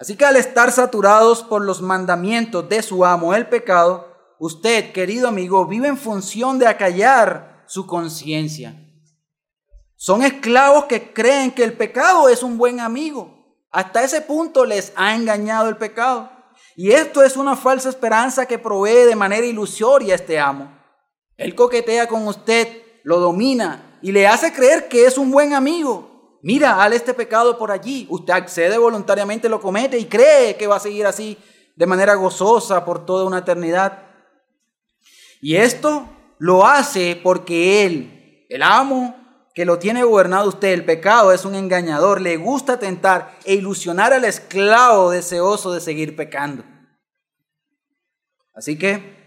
Así 0.02 0.16
que 0.16 0.26
al 0.26 0.36
estar 0.36 0.72
saturados 0.72 1.44
por 1.44 1.62
los 1.62 1.84
mandamientos 1.84 2.68
de 2.68 2.82
su 2.82 3.06
amo, 3.06 3.36
el 3.36 3.48
pecado, 3.48 4.08
usted, 4.40 4.92
querido 4.94 5.28
amigo, 5.28 5.68
vive 5.68 5.90
en 5.90 5.98
función 5.98 6.58
de 6.58 6.66
acallar 6.66 7.64
su 7.68 7.86
conciencia. 7.86 8.76
Son 9.96 10.24
esclavos 10.24 10.86
que 10.86 11.14
creen 11.14 11.52
que 11.52 11.64
el 11.64 11.74
pecado 11.74 12.30
es 12.30 12.42
un 12.42 12.58
buen 12.58 12.80
amigo. 12.80 13.60
Hasta 13.70 14.02
ese 14.02 14.22
punto 14.22 14.66
les 14.66 14.92
ha 14.96 15.14
engañado 15.14 15.70
el 15.70 15.78
pecado. 15.78 16.32
Y 16.76 16.94
esto 16.94 17.22
es 17.22 17.38
una 17.38 17.56
falsa 17.56 17.90
esperanza 17.90 18.48
que 18.48 18.58
provee 18.58 19.06
de 19.06 19.16
manera 19.16 19.46
ilusoria 19.46 20.16
este 20.16 20.40
amo. 20.40 20.76
Él 21.38 21.54
coquetea 21.54 22.08
con 22.08 22.28
usted, 22.28 22.68
lo 23.04 23.20
domina 23.20 24.00
y 24.02 24.12
le 24.12 24.26
hace 24.26 24.52
creer 24.52 24.88
que 24.88 25.06
es 25.06 25.20
un 25.20 25.30
buen 25.30 25.54
amigo. 25.54 26.11
Mira, 26.44 26.82
hale 26.82 26.96
este 26.96 27.14
pecado 27.14 27.58
por 27.58 27.72
allí. 27.72 28.08
Usted 28.10 28.34
accede 28.34 28.78
voluntariamente, 28.78 29.50
lo 29.50 29.62
comete 29.62 29.98
y 29.98 30.06
cree 30.06 30.56
que 30.58 30.68
va 30.68 30.78
a 30.78 30.80
seguir 30.80 31.06
así 31.06 31.38
de 31.76 31.86
manera 31.86 32.16
gozosa 32.16 32.84
por 32.84 33.06
toda 33.06 33.26
una 33.26 33.40
eternidad. 33.40 34.04
Y 35.42 35.56
esto 35.56 36.08
lo 36.38 36.66
hace 36.66 37.20
porque 37.22 37.86
Él, 37.86 38.46
el 38.50 38.64
amo 38.64 39.16
que 39.54 39.66
lo 39.66 39.80
tiene 39.80 40.04
gobernado 40.04 40.50
usted, 40.50 40.70
el 40.70 40.86
pecado 40.86 41.32
es 41.34 41.46
un 41.46 41.56
engañador, 41.56 42.22
le 42.22 42.38
gusta 42.38 42.80
tentar 42.80 43.38
e 43.44 43.56
ilusionar 43.56 44.14
al 44.14 44.24
esclavo 44.26 45.12
deseoso 45.12 45.74
de 45.74 45.82
seguir 45.82 46.16
pecando. 46.16 46.64
Así 48.54 48.78
que 48.78 49.21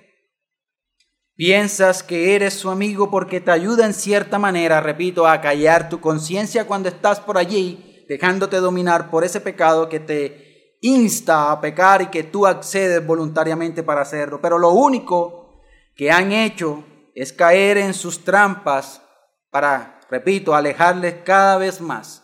piensas 1.37 2.03
que 2.03 2.35
eres 2.35 2.55
su 2.55 2.71
amigo 2.71 3.11
porque 3.11 3.41
te 3.41 3.51
ayuda 3.51 3.87
en 3.87 3.95
cierta 3.95 4.39
manera, 4.39 4.81
repito, 4.81 5.27
a 5.27 5.41
callar 5.41 5.89
tu 5.89 6.01
conciencia 6.01 6.67
cuando 6.67 6.89
estás 6.89 7.21
por 7.21 7.39
allí, 7.39 8.05
dejándote 8.09 8.59
dominar 8.59 9.11
por 9.11 9.25
ese 9.25 9.41
pecado 9.41 9.89
que 9.89 10.01
te 10.01 10.79
insta 10.81 11.51
a 11.51 11.61
pecar 11.61 12.03
y 12.03 12.07
que 12.07 12.23
tú 12.23 12.47
accedes 12.47 13.05
voluntariamente 13.05 13.83
para 13.83 14.03
hacerlo. 14.03 14.41
Pero 14.41 14.59
lo 14.59 14.71
único 14.71 15.63
que 15.97 16.11
han 16.11 16.33
hecho 16.33 16.85
es 17.15 17.33
caer 17.33 17.79
en 17.79 17.95
sus 17.95 18.25
trampas 18.25 19.01
para, 19.51 20.01
repito, 20.11 20.55
alejarles 20.55 21.17
cada 21.25 21.57
vez 21.57 21.81
más 21.81 22.23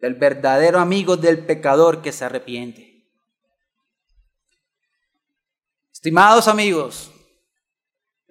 del 0.00 0.14
verdadero 0.14 0.78
amigo 0.78 1.16
del 1.16 1.44
pecador 1.44 2.02
que 2.02 2.12
se 2.12 2.24
arrepiente. 2.24 2.88
Estimados 5.92 6.46
amigos, 6.46 7.12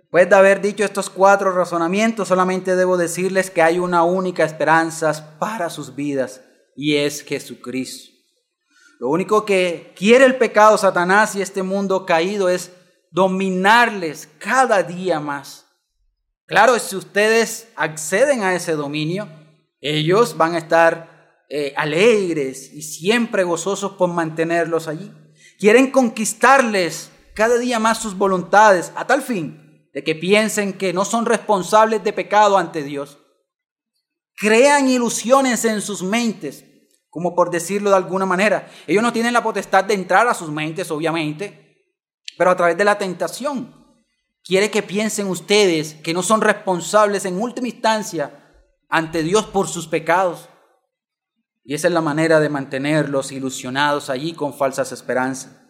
después 0.07 0.29
de 0.29 0.35
haber 0.37 0.61
dicho 0.61 0.85
estos 0.85 1.09
cuatro 1.09 1.51
razonamientos, 1.51 2.29
solamente 2.29 2.77
debo 2.77 2.95
decirles 2.95 3.51
que 3.51 3.61
hay 3.61 3.77
una 3.77 4.03
única 4.03 4.45
esperanza 4.45 5.37
para 5.37 5.69
sus 5.69 5.95
vidas 5.95 6.39
y 6.77 6.95
es 6.95 7.23
Jesucristo. 7.23 8.13
Lo 8.99 9.09
único 9.09 9.43
que 9.43 9.93
quiere 9.97 10.23
el 10.23 10.37
pecado, 10.37 10.77
Satanás 10.77 11.35
y 11.35 11.41
este 11.41 11.61
mundo 11.61 12.05
caído 12.05 12.47
es 12.47 12.71
dominarles 13.11 14.29
cada 14.39 14.81
día 14.81 15.19
más. 15.19 15.65
Claro, 16.45 16.79
si 16.79 16.95
ustedes 16.95 17.67
acceden 17.75 18.43
a 18.43 18.55
ese 18.55 18.73
dominio, 18.77 19.27
ellos 19.81 20.37
van 20.37 20.55
a 20.55 20.59
estar 20.59 21.43
eh, 21.49 21.73
alegres 21.75 22.71
y 22.71 22.81
siempre 22.81 23.43
gozosos 23.43 23.91
por 23.97 24.07
mantenerlos 24.09 24.87
allí. 24.87 25.11
Quieren 25.59 25.91
conquistarles 25.91 27.11
cada 27.35 27.57
día 27.57 27.77
más 27.77 28.01
sus 28.01 28.17
voluntades 28.17 28.93
a 28.95 29.05
tal 29.05 29.21
fin 29.21 29.66
de 29.97 30.03
que 30.03 30.13
piensen 30.13 30.73
que 30.73 30.93
no 30.93 31.05
son 31.05 31.25
responsables 31.25 32.03
de 32.03 32.13
pecado 32.13 32.59
ante 32.59 32.83
Dios. 32.83 33.17
Crean 34.35 34.87
ilusiones 34.87 35.65
en 35.65 35.81
sus 35.81 36.03
mentes, 36.03 36.63
como 37.09 37.33
por 37.33 37.49
decirlo 37.49 37.89
de 37.89 37.95
alguna 37.95 38.27
manera. 38.27 38.69
Ellos 38.85 39.01
no 39.01 39.11
tienen 39.11 39.33
la 39.33 39.41
potestad 39.41 39.85
de 39.85 39.95
entrar 39.95 40.27
a 40.27 40.35
sus 40.35 40.51
mentes, 40.51 40.91
obviamente, 40.91 41.83
pero 42.37 42.51
a 42.51 42.55
través 42.55 42.77
de 42.77 42.83
la 42.83 42.99
tentación. 42.99 43.73
Quiere 44.43 44.69
que 44.69 44.83
piensen 44.83 45.29
ustedes 45.29 45.95
que 45.95 46.13
no 46.13 46.21
son 46.21 46.41
responsables 46.41 47.25
en 47.25 47.41
última 47.41 47.67
instancia 47.67 48.63
ante 48.89 49.23
Dios 49.23 49.47
por 49.47 49.67
sus 49.67 49.87
pecados. 49.87 50.47
Y 51.63 51.73
esa 51.73 51.87
es 51.87 51.93
la 51.95 52.01
manera 52.01 52.39
de 52.39 52.49
mantenerlos 52.49 53.31
ilusionados 53.31 54.11
allí 54.11 54.33
con 54.33 54.53
falsas 54.53 54.91
esperanzas. 54.91 55.66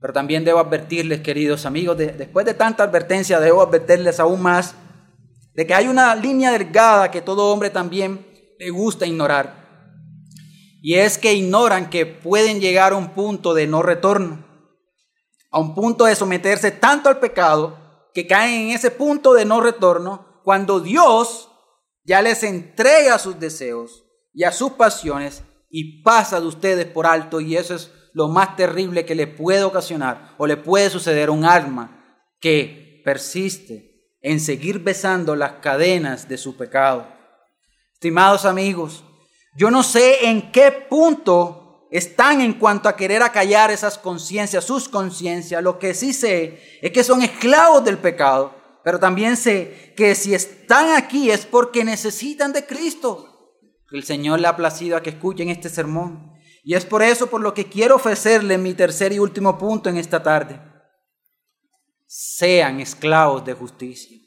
Pero 0.00 0.12
también 0.12 0.44
debo 0.44 0.60
advertirles, 0.60 1.20
queridos 1.20 1.66
amigos, 1.66 1.98
después 1.98 2.46
de 2.46 2.54
tanta 2.54 2.84
advertencia, 2.84 3.40
debo 3.40 3.62
advertirles 3.62 4.20
aún 4.20 4.40
más 4.40 4.74
de 5.54 5.66
que 5.66 5.74
hay 5.74 5.88
una 5.88 6.14
línea 6.14 6.52
delgada 6.52 7.10
que 7.10 7.20
todo 7.20 7.52
hombre 7.52 7.70
también 7.70 8.24
le 8.58 8.70
gusta 8.70 9.06
ignorar. 9.06 9.58
Y 10.80 10.94
es 10.94 11.18
que 11.18 11.34
ignoran 11.34 11.90
que 11.90 12.06
pueden 12.06 12.60
llegar 12.60 12.92
a 12.92 12.96
un 12.96 13.10
punto 13.10 13.54
de 13.54 13.66
no 13.66 13.82
retorno, 13.82 14.46
a 15.50 15.58
un 15.58 15.74
punto 15.74 16.04
de 16.04 16.14
someterse 16.14 16.70
tanto 16.70 17.08
al 17.08 17.18
pecado 17.18 17.76
que 18.14 18.26
caen 18.26 18.68
en 18.68 18.70
ese 18.70 18.92
punto 18.92 19.34
de 19.34 19.44
no 19.44 19.60
retorno 19.60 20.42
cuando 20.44 20.78
Dios 20.78 21.48
ya 22.04 22.22
les 22.22 22.42
entrega 22.42 23.18
sus 23.18 23.38
deseos 23.40 24.04
y 24.32 24.44
a 24.44 24.52
sus 24.52 24.72
pasiones 24.72 25.42
y 25.68 26.02
pasa 26.02 26.40
de 26.40 26.46
ustedes 26.46 26.86
por 26.86 27.06
alto 27.06 27.40
y 27.40 27.56
eso 27.56 27.74
es 27.74 27.90
lo 28.12 28.28
más 28.28 28.56
terrible 28.56 29.04
que 29.04 29.14
le 29.14 29.26
puede 29.26 29.62
ocasionar 29.62 30.34
o 30.38 30.46
le 30.46 30.56
puede 30.56 30.90
suceder 30.90 31.28
a 31.28 31.32
un 31.32 31.44
alma 31.44 32.24
que 32.40 33.02
persiste 33.04 34.16
en 34.20 34.40
seguir 34.40 34.80
besando 34.80 35.36
las 35.36 35.52
cadenas 35.54 36.28
de 36.28 36.38
su 36.38 36.56
pecado. 36.56 37.06
Estimados 37.94 38.44
amigos, 38.44 39.04
yo 39.56 39.70
no 39.70 39.82
sé 39.82 40.28
en 40.28 40.52
qué 40.52 40.70
punto 40.70 41.88
están 41.90 42.40
en 42.40 42.54
cuanto 42.54 42.88
a 42.88 42.96
querer 42.96 43.22
acallar 43.22 43.70
esas 43.70 43.98
conciencias, 43.98 44.64
sus 44.64 44.88
conciencias. 44.88 45.62
Lo 45.62 45.78
que 45.78 45.94
sí 45.94 46.12
sé 46.12 46.78
es 46.82 46.92
que 46.92 47.04
son 47.04 47.22
esclavos 47.22 47.84
del 47.84 47.98
pecado, 47.98 48.54
pero 48.84 48.98
también 48.98 49.36
sé 49.36 49.94
que 49.96 50.14
si 50.14 50.34
están 50.34 50.94
aquí 50.96 51.30
es 51.30 51.46
porque 51.46 51.84
necesitan 51.84 52.52
de 52.52 52.66
Cristo. 52.66 53.54
El 53.90 54.04
Señor 54.04 54.40
le 54.40 54.48
ha 54.48 54.56
placido 54.56 54.96
a 54.96 55.02
que 55.02 55.10
escuchen 55.10 55.48
este 55.48 55.70
sermón. 55.70 56.32
Y 56.68 56.74
es 56.74 56.84
por 56.84 57.02
eso 57.02 57.28
por 57.28 57.40
lo 57.40 57.54
que 57.54 57.64
quiero 57.64 57.96
ofrecerle 57.96 58.58
mi 58.58 58.74
tercer 58.74 59.10
y 59.14 59.18
último 59.18 59.56
punto 59.56 59.88
en 59.88 59.96
esta 59.96 60.22
tarde. 60.22 60.60
Sean 62.06 62.78
esclavos 62.80 63.42
de 63.42 63.54
justicia. 63.54 64.18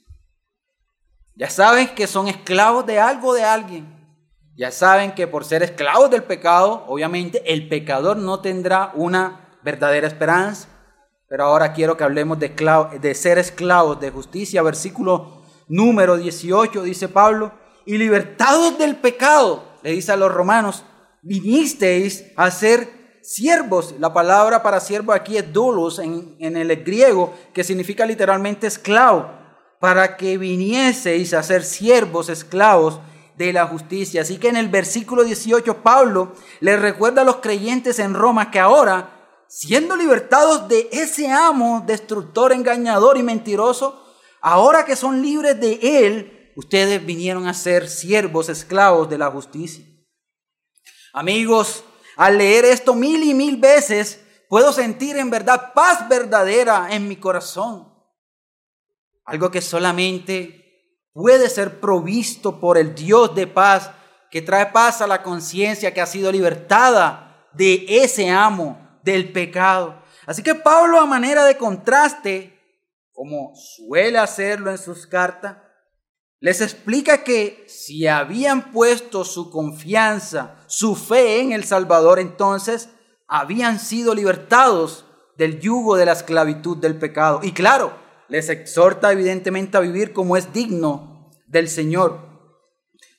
Ya 1.35 1.51
saben 1.51 1.89
que 1.89 2.07
son 2.07 2.27
esclavos 2.27 2.87
de 2.87 2.99
algo 2.99 3.35
de 3.35 3.43
alguien. 3.43 3.95
Ya 4.57 4.71
saben 4.71 5.11
que 5.11 5.27
por 5.27 5.45
ser 5.45 5.61
esclavos 5.61 6.09
del 6.09 6.23
pecado, 6.23 6.83
obviamente 6.87 7.43
el 7.45 7.69
pecador 7.69 8.17
no 8.17 8.39
tendrá 8.39 8.91
una 8.95 9.59
verdadera 9.61 10.07
esperanza. 10.07 10.67
Pero 11.29 11.43
ahora 11.43 11.73
quiero 11.73 11.95
que 11.95 12.05
hablemos 12.05 12.39
de, 12.39 12.49
de 12.99 13.13
ser 13.13 13.37
esclavos 13.37 13.99
de 13.99 14.09
justicia. 14.09 14.63
Versículo 14.63 15.43
número 15.67 16.17
18 16.17 16.81
dice 16.81 17.07
Pablo, 17.07 17.51
y 17.85 17.99
libertados 17.99 18.79
del 18.79 18.95
pecado, 18.95 19.63
le 19.83 19.91
dice 19.91 20.11
a 20.11 20.15
los 20.15 20.33
romanos, 20.33 20.85
vinisteis 21.21 22.25
a 22.35 22.51
ser 22.51 23.19
siervos. 23.21 23.95
La 23.99 24.13
palabra 24.13 24.63
para 24.63 24.79
siervo 24.79 25.13
aquí 25.13 25.37
es 25.37 25.53
doulos 25.53 25.99
en, 25.99 26.35
en 26.39 26.57
el 26.57 26.83
griego, 26.83 27.33
que 27.53 27.63
significa 27.63 28.05
literalmente 28.05 28.67
esclavo, 28.67 29.31
para 29.79 30.17
que 30.17 30.37
vinieseis 30.37 31.33
a 31.33 31.43
ser 31.43 31.63
siervos, 31.63 32.29
esclavos 32.29 32.99
de 33.37 33.53
la 33.53 33.67
justicia. 33.67 34.21
Así 34.21 34.37
que 34.37 34.49
en 34.49 34.57
el 34.57 34.69
versículo 34.69 35.23
18 35.23 35.81
Pablo 35.81 36.33
le 36.59 36.77
recuerda 36.77 37.21
a 37.21 37.25
los 37.25 37.37
creyentes 37.37 37.99
en 37.99 38.13
Roma 38.13 38.51
que 38.51 38.59
ahora, 38.59 39.43
siendo 39.47 39.95
libertados 39.95 40.67
de 40.67 40.89
ese 40.91 41.31
amo 41.31 41.83
destructor, 41.85 42.51
engañador 42.51 43.17
y 43.17 43.23
mentiroso, 43.23 44.03
ahora 44.41 44.85
que 44.85 44.95
son 44.95 45.21
libres 45.21 45.59
de 45.59 45.79
él, 45.81 46.51
ustedes 46.55 47.03
vinieron 47.03 47.47
a 47.47 47.53
ser 47.53 47.89
siervos, 47.89 48.49
esclavos 48.49 49.09
de 49.09 49.17
la 49.17 49.31
justicia. 49.31 49.90
Amigos, 51.13 51.83
al 52.15 52.37
leer 52.37 52.65
esto 52.65 52.93
mil 52.93 53.23
y 53.23 53.33
mil 53.33 53.57
veces, 53.57 54.21
puedo 54.49 54.71
sentir 54.71 55.17
en 55.17 55.29
verdad 55.29 55.73
paz 55.73 56.07
verdadera 56.07 56.87
en 56.91 57.07
mi 57.07 57.15
corazón. 57.15 57.91
Algo 59.25 59.51
que 59.51 59.61
solamente 59.61 60.61
puede 61.13 61.49
ser 61.49 61.79
provisto 61.79 62.59
por 62.59 62.77
el 62.77 62.95
Dios 62.95 63.35
de 63.35 63.47
paz, 63.47 63.91
que 64.29 64.41
trae 64.41 64.67
paz 64.67 65.01
a 65.01 65.07
la 65.07 65.23
conciencia 65.23 65.93
que 65.93 66.01
ha 66.01 66.05
sido 66.05 66.31
libertada 66.31 67.47
de 67.53 67.85
ese 67.87 68.29
amo 68.29 68.99
del 69.03 69.31
pecado. 69.31 70.01
Así 70.25 70.41
que 70.41 70.55
Pablo 70.55 70.99
a 70.99 71.05
manera 71.05 71.43
de 71.43 71.57
contraste, 71.57 72.57
como 73.11 73.53
suele 73.55 74.17
hacerlo 74.17 74.71
en 74.71 74.77
sus 74.77 75.05
cartas, 75.05 75.57
les 76.41 76.59
explica 76.59 77.23
que 77.23 77.63
si 77.67 78.07
habían 78.07 78.71
puesto 78.71 79.23
su 79.23 79.51
confianza, 79.51 80.57
su 80.65 80.95
fe 80.95 81.39
en 81.39 81.51
el 81.51 81.63
Salvador, 81.63 82.19
entonces 82.19 82.89
habían 83.27 83.79
sido 83.79 84.15
libertados 84.15 85.05
del 85.37 85.59
yugo 85.59 85.95
de 85.95 86.07
la 86.07 86.13
esclavitud 86.13 86.77
del 86.77 86.97
pecado. 86.97 87.41
Y 87.43 87.51
claro, 87.51 87.93
les 88.27 88.49
exhorta 88.49 89.11
evidentemente 89.11 89.77
a 89.77 89.81
vivir 89.81 90.13
como 90.13 90.35
es 90.35 90.51
digno 90.51 91.29
del 91.47 91.69
Señor. 91.69 92.29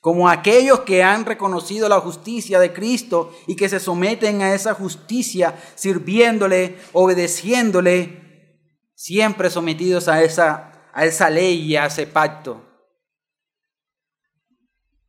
como 0.01 0.27
aquellos 0.27 0.81
que 0.81 1.01
han 1.01 1.23
reconocido 1.23 1.87
la 1.87 2.01
justicia 2.01 2.59
de 2.59 2.73
Cristo 2.73 3.31
y 3.47 3.55
que 3.55 3.69
se 3.69 3.79
someten 3.79 4.41
a 4.41 4.53
esa 4.53 4.73
justicia 4.73 5.55
sirviéndole, 5.75 6.77
obedeciéndole, 6.91 8.59
siempre 8.95 9.49
sometidos 9.49 10.09
a 10.09 10.21
esa, 10.21 10.89
a 10.93 11.05
esa 11.05 11.29
ley 11.29 11.61
y 11.61 11.77
a 11.77 11.85
ese 11.85 12.05
pacto. 12.05 12.72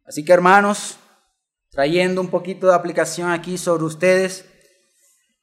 Así 0.07 0.25
que 0.25 0.33
hermanos, 0.33 0.99
trayendo 1.71 2.21
un 2.21 2.29
poquito 2.29 2.67
de 2.67 2.75
aplicación 2.75 3.31
aquí 3.31 3.57
sobre 3.57 3.85
ustedes, 3.85 4.45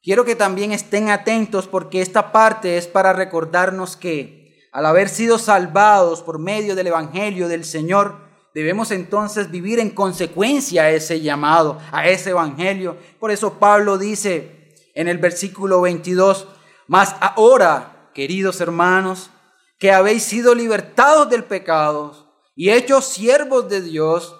quiero 0.02 0.24
que 0.24 0.36
también 0.36 0.72
estén 0.72 1.10
atentos 1.10 1.66
porque 1.66 2.00
esta 2.00 2.32
parte 2.32 2.78
es 2.78 2.86
para 2.86 3.12
recordarnos 3.12 3.96
que 3.96 4.68
al 4.72 4.86
haber 4.86 5.08
sido 5.08 5.38
salvados 5.38 6.22
por 6.22 6.38
medio 6.38 6.74
del 6.74 6.86
Evangelio 6.86 7.48
del 7.48 7.64
Señor, 7.64 8.16
debemos 8.54 8.90
entonces 8.90 9.50
vivir 9.50 9.78
en 9.78 9.90
consecuencia 9.90 10.84
a 10.84 10.90
ese 10.90 11.20
llamado, 11.20 11.78
a 11.90 12.08
ese 12.08 12.30
Evangelio. 12.30 12.96
Por 13.18 13.30
eso 13.30 13.54
Pablo 13.58 13.98
dice 13.98 14.74
en 14.94 15.08
el 15.08 15.18
versículo 15.18 15.80
22, 15.80 16.46
mas 16.86 17.16
ahora, 17.20 18.10
queridos 18.14 18.60
hermanos, 18.60 19.30
que 19.78 19.92
habéis 19.92 20.22
sido 20.22 20.54
libertados 20.54 21.28
del 21.28 21.44
pecado 21.44 22.32
y 22.54 22.70
hechos 22.70 23.06
siervos 23.06 23.68
de 23.68 23.82
Dios, 23.82 24.36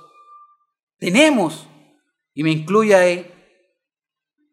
tenemos 1.03 1.67
y 2.33 2.45
me 2.45 2.53
incluye 2.53 2.95
ahí, 2.95 3.29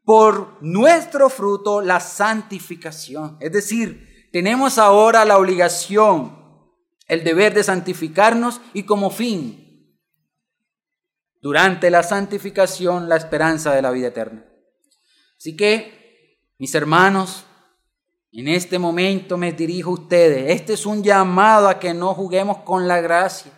por 0.04 0.58
nuestro 0.62 1.30
fruto 1.30 1.80
la 1.80 2.00
santificación. 2.00 3.38
Es 3.40 3.52
decir, 3.52 4.30
tenemos 4.32 4.80
ahora 4.80 5.26
la 5.26 5.38
obligación, 5.38 6.36
el 7.08 7.24
deber 7.24 7.54
de 7.54 7.64
santificarnos 7.64 8.62
y 8.74 8.82
como 8.82 9.12
fin, 9.12 9.96
durante 11.40 11.92
la 11.92 12.02
santificación, 12.02 13.08
la 13.08 13.18
esperanza 13.18 13.72
de 13.76 13.84
la 13.84 13.92
vida 13.92 14.08
eterna. 14.08 14.44
Así 15.38 15.56
que, 15.56 16.42
mis 16.58 16.74
hermanos, 16.74 17.46
en 18.32 18.48
este 18.48 18.80
momento 18.80 19.38
me 19.38 19.52
dirijo 19.52 19.92
a 19.92 19.94
ustedes. 19.94 20.60
Este 20.60 20.74
es 20.74 20.88
un 20.88 21.04
llamado 21.04 21.70
a 21.70 21.78
que 21.80 21.94
no 21.94 22.16
juguemos 22.16 22.58
con 22.64 22.88
la 22.88 23.02
gracia, 23.02 23.52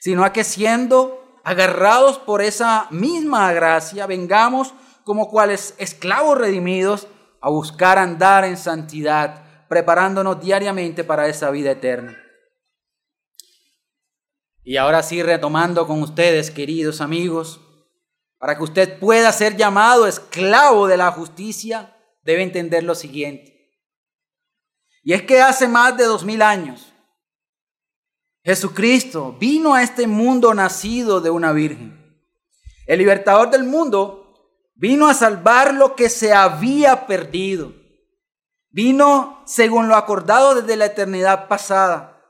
sino 0.00 0.24
a 0.24 0.32
que 0.32 0.42
siendo 0.42 1.23
agarrados 1.44 2.18
por 2.18 2.42
esa 2.42 2.88
misma 2.90 3.52
gracia, 3.52 4.06
vengamos 4.06 4.74
como 5.04 5.28
cuales 5.28 5.74
esclavos 5.78 6.38
redimidos 6.38 7.06
a 7.40 7.50
buscar 7.50 7.98
andar 7.98 8.44
en 8.44 8.56
santidad, 8.56 9.44
preparándonos 9.68 10.40
diariamente 10.40 11.04
para 11.04 11.28
esa 11.28 11.50
vida 11.50 11.72
eterna. 11.72 12.18
Y 14.62 14.78
ahora 14.78 15.02
sí, 15.02 15.22
retomando 15.22 15.86
con 15.86 16.02
ustedes, 16.02 16.50
queridos 16.50 17.02
amigos, 17.02 17.60
para 18.38 18.56
que 18.56 18.64
usted 18.64 18.98
pueda 18.98 19.30
ser 19.30 19.58
llamado 19.58 20.06
esclavo 20.06 20.86
de 20.86 20.96
la 20.96 21.12
justicia, 21.12 21.94
debe 22.22 22.42
entender 22.42 22.82
lo 22.82 22.94
siguiente. 22.94 23.54
Y 25.02 25.12
es 25.12 25.22
que 25.22 25.42
hace 25.42 25.68
más 25.68 25.98
de 25.98 26.04
dos 26.04 26.24
mil 26.24 26.40
años, 26.40 26.93
Jesucristo 28.44 29.36
vino 29.40 29.74
a 29.74 29.82
este 29.82 30.06
mundo 30.06 30.52
nacido 30.52 31.22
de 31.22 31.30
una 31.30 31.52
virgen. 31.52 31.98
El 32.86 32.98
libertador 32.98 33.50
del 33.50 33.64
mundo 33.64 34.60
vino 34.74 35.08
a 35.08 35.14
salvar 35.14 35.72
lo 35.72 35.96
que 35.96 36.10
se 36.10 36.34
había 36.34 37.06
perdido. 37.06 37.72
Vino 38.70 39.42
según 39.46 39.88
lo 39.88 39.96
acordado 39.96 40.54
desde 40.54 40.76
la 40.76 40.86
eternidad 40.86 41.48
pasada. 41.48 42.22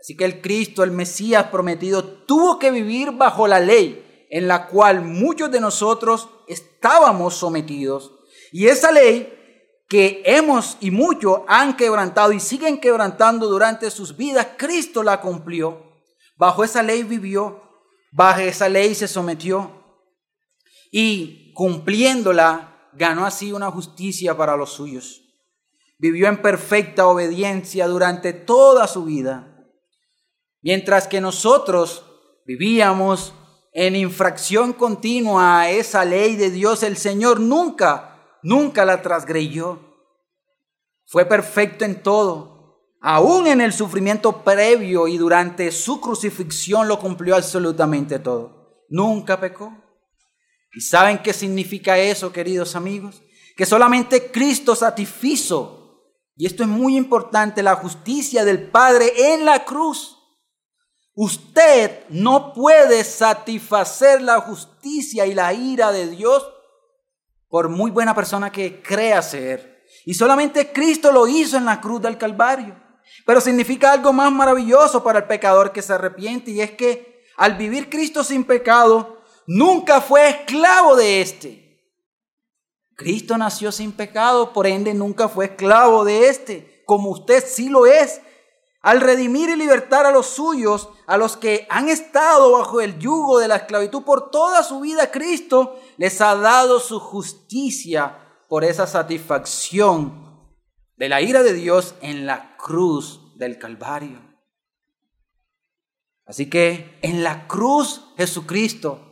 Así 0.00 0.16
que 0.16 0.24
el 0.24 0.40
Cristo, 0.40 0.82
el 0.82 0.90
Mesías 0.90 1.46
prometido, 1.46 2.02
tuvo 2.04 2.58
que 2.58 2.72
vivir 2.72 3.12
bajo 3.12 3.46
la 3.46 3.60
ley 3.60 4.26
en 4.30 4.48
la 4.48 4.66
cual 4.66 5.02
muchos 5.02 5.52
de 5.52 5.60
nosotros 5.60 6.28
estábamos 6.48 7.34
sometidos. 7.34 8.12
Y 8.50 8.66
esa 8.66 8.90
ley 8.90 9.37
que 9.88 10.22
hemos 10.26 10.76
y 10.80 10.90
muchos 10.90 11.40
han 11.48 11.76
quebrantado 11.76 12.32
y 12.32 12.40
siguen 12.40 12.78
quebrantando 12.78 13.48
durante 13.48 13.90
sus 13.90 14.16
vidas, 14.16 14.48
Cristo 14.58 15.02
la 15.02 15.20
cumplió. 15.20 15.82
Bajo 16.36 16.62
esa 16.62 16.82
ley 16.82 17.02
vivió, 17.02 17.62
bajo 18.12 18.40
esa 18.40 18.68
ley 18.68 18.94
se 18.94 19.08
sometió 19.08 19.78
y 20.92 21.52
cumpliéndola 21.54 22.90
ganó 22.92 23.24
así 23.24 23.52
una 23.52 23.70
justicia 23.70 24.36
para 24.36 24.56
los 24.56 24.72
suyos. 24.72 25.22
Vivió 25.98 26.28
en 26.28 26.42
perfecta 26.42 27.06
obediencia 27.06 27.88
durante 27.88 28.32
toda 28.32 28.86
su 28.86 29.04
vida, 29.04 29.66
mientras 30.60 31.08
que 31.08 31.20
nosotros 31.20 32.04
vivíamos 32.46 33.32
en 33.72 33.96
infracción 33.96 34.72
continua 34.72 35.60
a 35.60 35.70
esa 35.70 36.04
ley 36.04 36.36
de 36.36 36.50
Dios, 36.50 36.82
el 36.82 36.96
Señor 36.96 37.40
nunca 37.40 38.07
nunca 38.42 38.84
la 38.84 39.02
transgreyó. 39.02 39.80
Fue 41.06 41.24
perfecto 41.24 41.84
en 41.84 42.02
todo. 42.02 42.58
Aún 43.00 43.46
en 43.46 43.60
el 43.60 43.72
sufrimiento 43.72 44.42
previo 44.42 45.06
y 45.06 45.16
durante 45.18 45.70
su 45.70 46.00
crucifixión 46.00 46.88
lo 46.88 46.98
cumplió 46.98 47.36
absolutamente 47.36 48.18
todo. 48.18 48.84
Nunca 48.88 49.38
pecó. 49.38 49.72
¿Y 50.72 50.80
saben 50.80 51.18
qué 51.22 51.32
significa 51.32 51.96
eso, 51.98 52.32
queridos 52.32 52.76
amigos? 52.76 53.22
Que 53.56 53.66
solamente 53.66 54.30
Cristo 54.30 54.74
satisfizo, 54.74 55.78
y 56.36 56.46
esto 56.46 56.62
es 56.62 56.68
muy 56.68 56.96
importante, 56.96 57.62
la 57.62 57.74
justicia 57.76 58.44
del 58.44 58.70
Padre 58.70 59.34
en 59.34 59.44
la 59.44 59.64
cruz. 59.64 60.16
Usted 61.14 62.04
no 62.10 62.52
puede 62.52 63.02
satisfacer 63.02 64.22
la 64.22 64.40
justicia 64.40 65.26
y 65.26 65.34
la 65.34 65.52
ira 65.52 65.90
de 65.90 66.06
Dios 66.06 66.48
por 67.48 67.68
muy 67.68 67.90
buena 67.90 68.14
persona 68.14 68.52
que 68.52 68.82
crea 68.82 69.22
ser. 69.22 69.84
Y 70.04 70.14
solamente 70.14 70.72
Cristo 70.72 71.12
lo 71.12 71.26
hizo 71.26 71.56
en 71.56 71.64
la 71.64 71.80
cruz 71.80 72.02
del 72.02 72.18
Calvario. 72.18 72.76
Pero 73.24 73.40
significa 73.40 73.92
algo 73.92 74.12
más 74.12 74.30
maravilloso 74.32 75.02
para 75.02 75.20
el 75.20 75.24
pecador 75.26 75.72
que 75.72 75.82
se 75.82 75.92
arrepiente 75.92 76.50
y 76.50 76.60
es 76.60 76.72
que 76.72 77.24
al 77.36 77.54
vivir 77.54 77.88
Cristo 77.88 78.24
sin 78.24 78.44
pecado, 78.44 79.22
nunca 79.46 80.00
fue 80.00 80.28
esclavo 80.28 80.96
de 80.96 81.20
éste. 81.20 81.68
Cristo 82.96 83.38
nació 83.38 83.70
sin 83.70 83.92
pecado, 83.92 84.52
por 84.52 84.66
ende 84.66 84.92
nunca 84.92 85.28
fue 85.28 85.44
esclavo 85.44 86.04
de 86.04 86.28
éste, 86.28 86.82
como 86.84 87.10
usted 87.10 87.44
sí 87.46 87.68
lo 87.68 87.86
es. 87.86 88.20
Al 88.88 89.02
redimir 89.02 89.50
y 89.50 89.56
libertar 89.56 90.06
a 90.06 90.10
los 90.10 90.28
suyos, 90.28 90.88
a 91.06 91.18
los 91.18 91.36
que 91.36 91.66
han 91.68 91.90
estado 91.90 92.52
bajo 92.52 92.80
el 92.80 92.98
yugo 92.98 93.38
de 93.38 93.46
la 93.46 93.56
esclavitud 93.56 94.02
por 94.02 94.30
toda 94.30 94.62
su 94.62 94.80
vida, 94.80 95.10
Cristo 95.10 95.78
les 95.98 96.22
ha 96.22 96.34
dado 96.34 96.80
su 96.80 96.98
justicia 96.98 98.16
por 98.48 98.64
esa 98.64 98.86
satisfacción 98.86 100.56
de 100.96 101.10
la 101.10 101.20
ira 101.20 101.42
de 101.42 101.52
Dios 101.52 101.96
en 102.00 102.24
la 102.24 102.56
cruz 102.56 103.36
del 103.36 103.58
Calvario. 103.58 104.22
Así 106.24 106.48
que 106.48 106.98
en 107.02 107.22
la 107.22 107.46
cruz 107.46 108.06
Jesucristo 108.16 109.02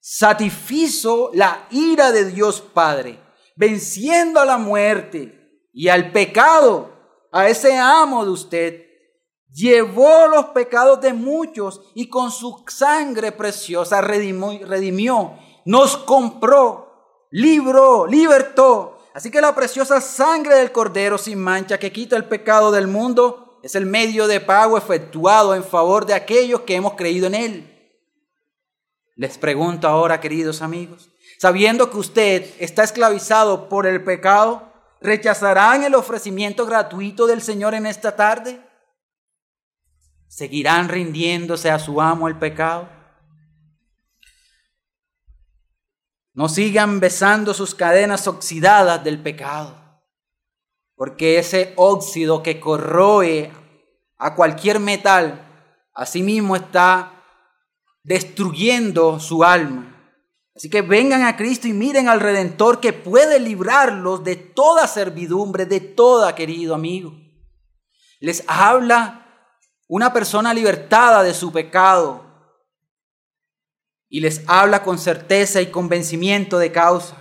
satisfizo 0.00 1.30
la 1.34 1.68
ira 1.70 2.10
de 2.10 2.24
Dios 2.24 2.62
Padre, 2.62 3.22
venciendo 3.54 4.40
a 4.40 4.46
la 4.46 4.56
muerte 4.56 5.68
y 5.74 5.88
al 5.88 6.10
pecado, 6.10 7.28
a 7.32 7.48
ese 7.48 7.76
amo 7.76 8.24
de 8.24 8.30
usted, 8.30 8.85
llevó 9.56 10.28
los 10.28 10.46
pecados 10.46 11.00
de 11.00 11.14
muchos 11.14 11.80
y 11.94 12.08
con 12.08 12.30
su 12.30 12.62
sangre 12.68 13.32
preciosa 13.32 14.02
redimió, 14.02 15.34
nos 15.64 15.96
compró, 15.96 17.26
libró, 17.30 18.06
libertó. 18.06 18.98
Así 19.14 19.30
que 19.30 19.40
la 19.40 19.54
preciosa 19.54 20.02
sangre 20.02 20.56
del 20.56 20.72
Cordero 20.72 21.16
sin 21.16 21.38
mancha 21.38 21.78
que 21.78 21.90
quita 21.90 22.16
el 22.16 22.26
pecado 22.26 22.70
del 22.70 22.86
mundo 22.86 23.58
es 23.62 23.74
el 23.74 23.86
medio 23.86 24.26
de 24.26 24.40
pago 24.40 24.76
efectuado 24.76 25.54
en 25.54 25.64
favor 25.64 26.04
de 26.04 26.12
aquellos 26.12 26.60
que 26.60 26.74
hemos 26.74 26.92
creído 26.92 27.26
en 27.26 27.34
Él. 27.34 27.72
Les 29.14 29.38
pregunto 29.38 29.88
ahora, 29.88 30.20
queridos 30.20 30.60
amigos, 30.60 31.08
sabiendo 31.38 31.90
que 31.90 31.96
usted 31.96 32.50
está 32.58 32.84
esclavizado 32.84 33.70
por 33.70 33.86
el 33.86 34.04
pecado, 34.04 34.70
¿rechazarán 35.00 35.82
el 35.82 35.94
ofrecimiento 35.94 36.66
gratuito 36.66 37.26
del 37.26 37.40
Señor 37.40 37.72
en 37.72 37.86
esta 37.86 38.14
tarde? 38.14 38.65
¿Seguirán 40.36 40.90
rindiéndose 40.90 41.70
a 41.70 41.78
su 41.78 41.98
amo 41.98 42.28
el 42.28 42.38
pecado? 42.38 42.90
No 46.34 46.50
sigan 46.50 47.00
besando 47.00 47.54
sus 47.54 47.74
cadenas 47.74 48.28
oxidadas 48.28 49.02
del 49.02 49.22
pecado, 49.22 50.02
porque 50.94 51.38
ese 51.38 51.72
óxido 51.76 52.42
que 52.42 52.60
corroe 52.60 53.50
a 54.18 54.34
cualquier 54.34 54.78
metal, 54.78 55.40
asimismo 55.94 56.54
está 56.54 57.24
destruyendo 58.02 59.18
su 59.18 59.42
alma. 59.42 60.20
Así 60.54 60.68
que 60.68 60.82
vengan 60.82 61.22
a 61.22 61.38
Cristo 61.38 61.66
y 61.66 61.72
miren 61.72 62.10
al 62.10 62.20
Redentor 62.20 62.78
que 62.78 62.92
puede 62.92 63.40
librarlos 63.40 64.22
de 64.22 64.36
toda 64.36 64.86
servidumbre, 64.86 65.64
de 65.64 65.80
toda, 65.80 66.34
querido 66.34 66.74
amigo. 66.74 67.14
Les 68.20 68.44
habla 68.48 69.25
una 69.88 70.12
persona 70.12 70.52
libertada 70.52 71.22
de 71.22 71.34
su 71.34 71.52
pecado. 71.52 72.24
y 74.08 74.20
les 74.20 74.42
habla 74.46 74.84
con 74.84 74.98
certeza 74.98 75.60
y 75.60 75.72
convencimiento 75.72 76.58
de 76.58 76.70
causa. 76.70 77.16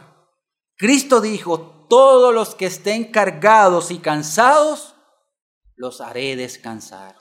Cristo 0.77 1.19
dijo, 1.19 1.87
todos 1.89 2.31
los 2.33 2.53
que 2.53 2.67
estén 2.67 3.05
cargados 3.05 3.89
y 3.89 3.97
cansados, 3.97 4.95
los 5.75 5.99
haré 5.99 6.35
descansar. 6.35 7.15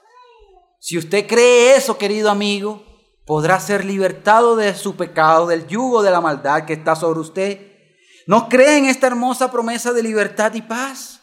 Si 0.81 0.99
usted 0.99 1.27
cree 1.27 1.77
eso, 1.77 1.97
querido 1.97 2.31
amigo, 2.31 2.85
podrá 3.25 3.59
ser 3.59 3.87
libertado 3.87 4.55
de 4.55 4.75
su 4.75 4.97
pecado, 4.97 5.47
del 5.47 5.67
yugo 5.67 6.03
de 6.03 6.11
la 6.11 6.21
maldad 6.21 6.67
que 6.67 6.75
está 6.75 6.95
sobre 6.95 7.21
usted. 7.21 7.73
¿No 8.27 8.51
cree 8.51 8.77
en 8.77 8.85
esta 8.85 9.07
hermosa 9.07 9.51
promesa 9.51 9.93
de 9.95 10.03
libertad 10.03 10.53
y 10.55 10.61
paz? 10.63 11.21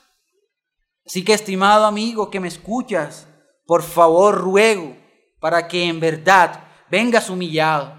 Así 1.05 1.23
que, 1.23 1.33
estimado 1.33 1.85
amigo 1.85 2.31
que 2.31 2.39
me 2.39 2.47
escuchas, 2.47 3.27
por 3.71 3.83
favor 3.83 4.37
ruego 4.37 4.97
para 5.39 5.69
que 5.69 5.85
en 5.85 6.01
verdad 6.01 6.65
vengas 6.89 7.29
humillado, 7.29 7.95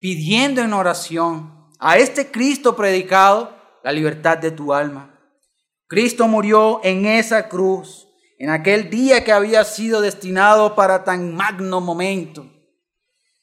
pidiendo 0.00 0.62
en 0.62 0.72
oración 0.72 1.68
a 1.78 1.98
este 1.98 2.30
Cristo 2.30 2.74
predicado 2.74 3.54
la 3.82 3.92
libertad 3.92 4.38
de 4.38 4.50
tu 4.50 4.72
alma. 4.72 5.20
Cristo 5.88 6.26
murió 6.26 6.80
en 6.84 7.04
esa 7.04 7.50
cruz, 7.50 8.08
en 8.38 8.48
aquel 8.48 8.88
día 8.88 9.24
que 9.24 9.32
había 9.32 9.62
sido 9.64 10.00
destinado 10.00 10.74
para 10.74 11.04
tan 11.04 11.34
magno 11.34 11.82
momento. 11.82 12.50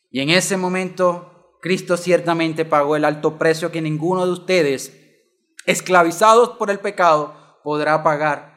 Y 0.10 0.22
en 0.22 0.32
ese 0.32 0.58
momento 0.58 1.60
Cristo 1.62 1.96
ciertamente 1.96 2.66
pagó 2.66 2.96
el 2.96 3.06
alto 3.06 3.38
precio 3.38 3.72
que 3.72 3.84
ninguno 3.84 4.26
de 4.26 4.32
ustedes, 4.32 4.98
esclavizados 5.68 6.58
por 6.58 6.72
el 6.72 6.80
pecado, 6.80 7.36
podrá 7.64 8.02
pagar. 8.02 8.51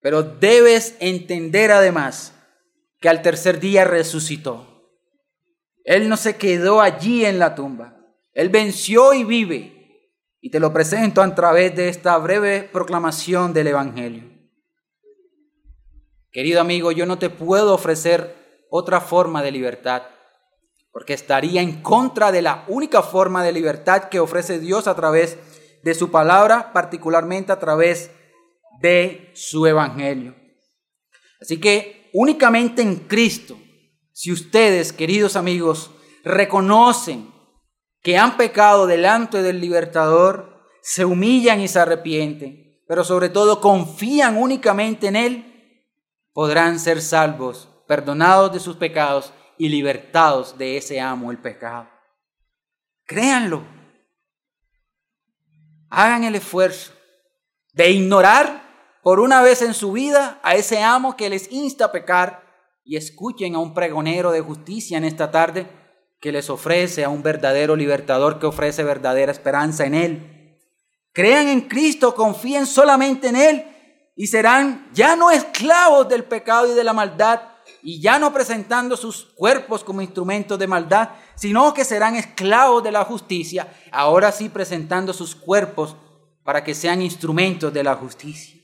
Pero 0.00 0.22
debes 0.22 0.96
entender 1.00 1.72
además 1.72 2.34
que 3.00 3.08
al 3.08 3.22
tercer 3.22 3.60
día 3.60 3.84
resucitó. 3.84 4.66
Él 5.84 6.08
no 6.08 6.16
se 6.16 6.36
quedó 6.36 6.80
allí 6.80 7.24
en 7.24 7.38
la 7.38 7.54
tumba. 7.54 7.96
Él 8.32 8.50
venció 8.50 9.14
y 9.14 9.24
vive. 9.24 9.74
Y 10.40 10.50
te 10.50 10.60
lo 10.60 10.72
presento 10.72 11.22
a 11.22 11.34
través 11.34 11.74
de 11.74 11.88
esta 11.88 12.16
breve 12.18 12.62
proclamación 12.62 13.52
del 13.52 13.68
Evangelio. 13.68 14.24
Querido 16.30 16.60
amigo, 16.60 16.92
yo 16.92 17.06
no 17.06 17.18
te 17.18 17.30
puedo 17.30 17.74
ofrecer 17.74 18.66
otra 18.70 19.00
forma 19.00 19.42
de 19.42 19.50
libertad, 19.50 20.02
porque 20.92 21.14
estaría 21.14 21.62
en 21.62 21.82
contra 21.82 22.30
de 22.30 22.42
la 22.42 22.64
única 22.68 23.02
forma 23.02 23.42
de 23.42 23.52
libertad 23.52 24.04
que 24.04 24.20
ofrece 24.20 24.58
Dios 24.58 24.86
a 24.86 24.94
través 24.94 25.38
de 25.82 25.94
su 25.94 26.10
palabra, 26.10 26.72
particularmente 26.72 27.50
a 27.50 27.58
través 27.58 28.10
de 28.80 29.30
su 29.34 29.66
Evangelio. 29.66 30.34
Así 31.40 31.60
que 31.60 32.10
únicamente 32.12 32.82
en 32.82 32.96
Cristo, 32.96 33.58
si 34.12 34.32
ustedes, 34.32 34.92
queridos 34.92 35.36
amigos, 35.36 35.90
reconocen 36.24 37.32
que 38.02 38.16
han 38.16 38.36
pecado 38.36 38.86
delante 38.86 39.42
del 39.42 39.60
libertador, 39.60 40.64
se 40.82 41.04
humillan 41.04 41.60
y 41.60 41.68
se 41.68 41.78
arrepienten, 41.78 42.82
pero 42.86 43.04
sobre 43.04 43.28
todo 43.28 43.60
confían 43.60 44.36
únicamente 44.36 45.08
en 45.08 45.16
Él, 45.16 45.84
podrán 46.32 46.78
ser 46.78 47.02
salvos, 47.02 47.68
perdonados 47.86 48.52
de 48.52 48.60
sus 48.60 48.76
pecados 48.76 49.32
y 49.58 49.68
libertados 49.68 50.56
de 50.56 50.76
ese 50.76 51.00
amo, 51.00 51.30
el 51.30 51.38
pecado. 51.38 51.88
Créanlo. 53.04 53.64
Hagan 55.90 56.24
el 56.24 56.34
esfuerzo 56.34 56.92
de 57.72 57.90
ignorar 57.90 58.67
por 59.02 59.20
una 59.20 59.42
vez 59.42 59.62
en 59.62 59.74
su 59.74 59.92
vida 59.92 60.40
a 60.42 60.54
ese 60.54 60.82
amo 60.82 61.16
que 61.16 61.30
les 61.30 61.50
insta 61.52 61.86
a 61.86 61.92
pecar 61.92 62.42
y 62.84 62.96
escuchen 62.96 63.54
a 63.54 63.58
un 63.58 63.74
pregonero 63.74 64.32
de 64.32 64.40
justicia 64.40 64.98
en 64.98 65.04
esta 65.04 65.30
tarde 65.30 65.66
que 66.20 66.32
les 66.32 66.50
ofrece 66.50 67.04
a 67.04 67.08
un 67.08 67.22
verdadero 67.22 67.76
libertador 67.76 68.38
que 68.38 68.46
ofrece 68.46 68.82
verdadera 68.82 69.30
esperanza 69.30 69.84
en 69.84 69.94
Él. 69.94 70.58
Crean 71.12 71.48
en 71.48 71.62
Cristo, 71.62 72.14
confíen 72.14 72.66
solamente 72.66 73.28
en 73.28 73.36
Él 73.36 73.64
y 74.16 74.26
serán 74.26 74.88
ya 74.92 75.16
no 75.16 75.30
esclavos 75.30 76.08
del 76.08 76.24
pecado 76.24 76.72
y 76.72 76.74
de 76.74 76.84
la 76.84 76.92
maldad 76.92 77.40
y 77.82 78.00
ya 78.00 78.18
no 78.18 78.32
presentando 78.32 78.96
sus 78.96 79.26
cuerpos 79.36 79.84
como 79.84 80.02
instrumentos 80.02 80.58
de 80.58 80.66
maldad, 80.66 81.10
sino 81.36 81.72
que 81.72 81.84
serán 81.84 82.16
esclavos 82.16 82.82
de 82.82 82.90
la 82.90 83.04
justicia, 83.04 83.72
ahora 83.92 84.32
sí 84.32 84.48
presentando 84.48 85.12
sus 85.12 85.34
cuerpos 85.34 85.96
para 86.42 86.64
que 86.64 86.74
sean 86.74 87.02
instrumentos 87.02 87.72
de 87.72 87.84
la 87.84 87.94
justicia. 87.94 88.57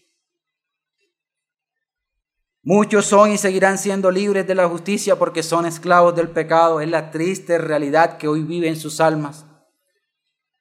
Muchos 2.67 3.05
son 3.05 3.31
y 3.31 3.37
seguirán 3.37 3.77
siendo 3.77 4.11
libres 4.11 4.47
de 4.47 4.55
la 4.55 4.67
justicia 4.67 5.17
porque 5.17 5.43
son 5.43 5.67
esclavos 5.67 6.17
del 6.17 6.31
pecado. 6.31 6.81
Es 6.81 6.89
la 6.89 7.11
triste 7.11 7.59
realidad 7.59 8.17
que 8.17 8.27
hoy 8.27 8.43
vive 8.43 8.69
en 8.69 8.77
sus 8.77 9.03
almas. 9.03 9.45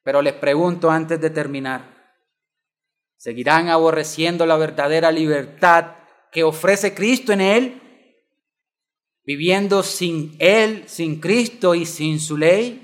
Pero 0.02 0.20
les 0.20 0.34
pregunto 0.34 0.90
antes 0.90 1.18
de 1.18 1.30
terminar, 1.30 2.12
¿seguirán 3.16 3.68
aborreciendo 3.68 4.44
la 4.44 4.58
verdadera 4.58 5.10
libertad 5.10 5.96
que 6.30 6.44
ofrece 6.44 6.92
Cristo 6.92 7.32
en 7.32 7.40
Él? 7.40 7.80
¿Viviendo 9.24 9.82
sin 9.82 10.36
Él, 10.40 10.84
sin 10.86 11.20
Cristo 11.20 11.74
y 11.74 11.86
sin 11.86 12.20
su 12.20 12.36
ley? 12.36 12.82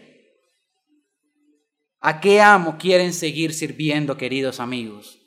¿A 2.00 2.22
qué 2.22 2.40
amo 2.40 2.78
quieren 2.78 3.12
seguir 3.12 3.52
sirviendo, 3.52 4.16
queridos 4.16 4.60
amigos? 4.60 5.18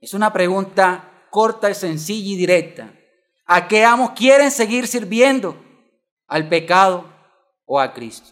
Es 0.00 0.14
una 0.14 0.32
pregunta 0.32 1.13
corta 1.34 1.74
sencilla 1.74 2.32
y 2.32 2.36
directa. 2.36 2.94
¿A 3.44 3.66
qué 3.66 3.84
amo 3.84 4.14
quieren 4.14 4.52
seguir 4.52 4.86
sirviendo? 4.86 5.60
¿Al 6.28 6.48
pecado 6.48 7.12
o 7.66 7.80
a 7.80 7.92
Cristo? 7.92 8.30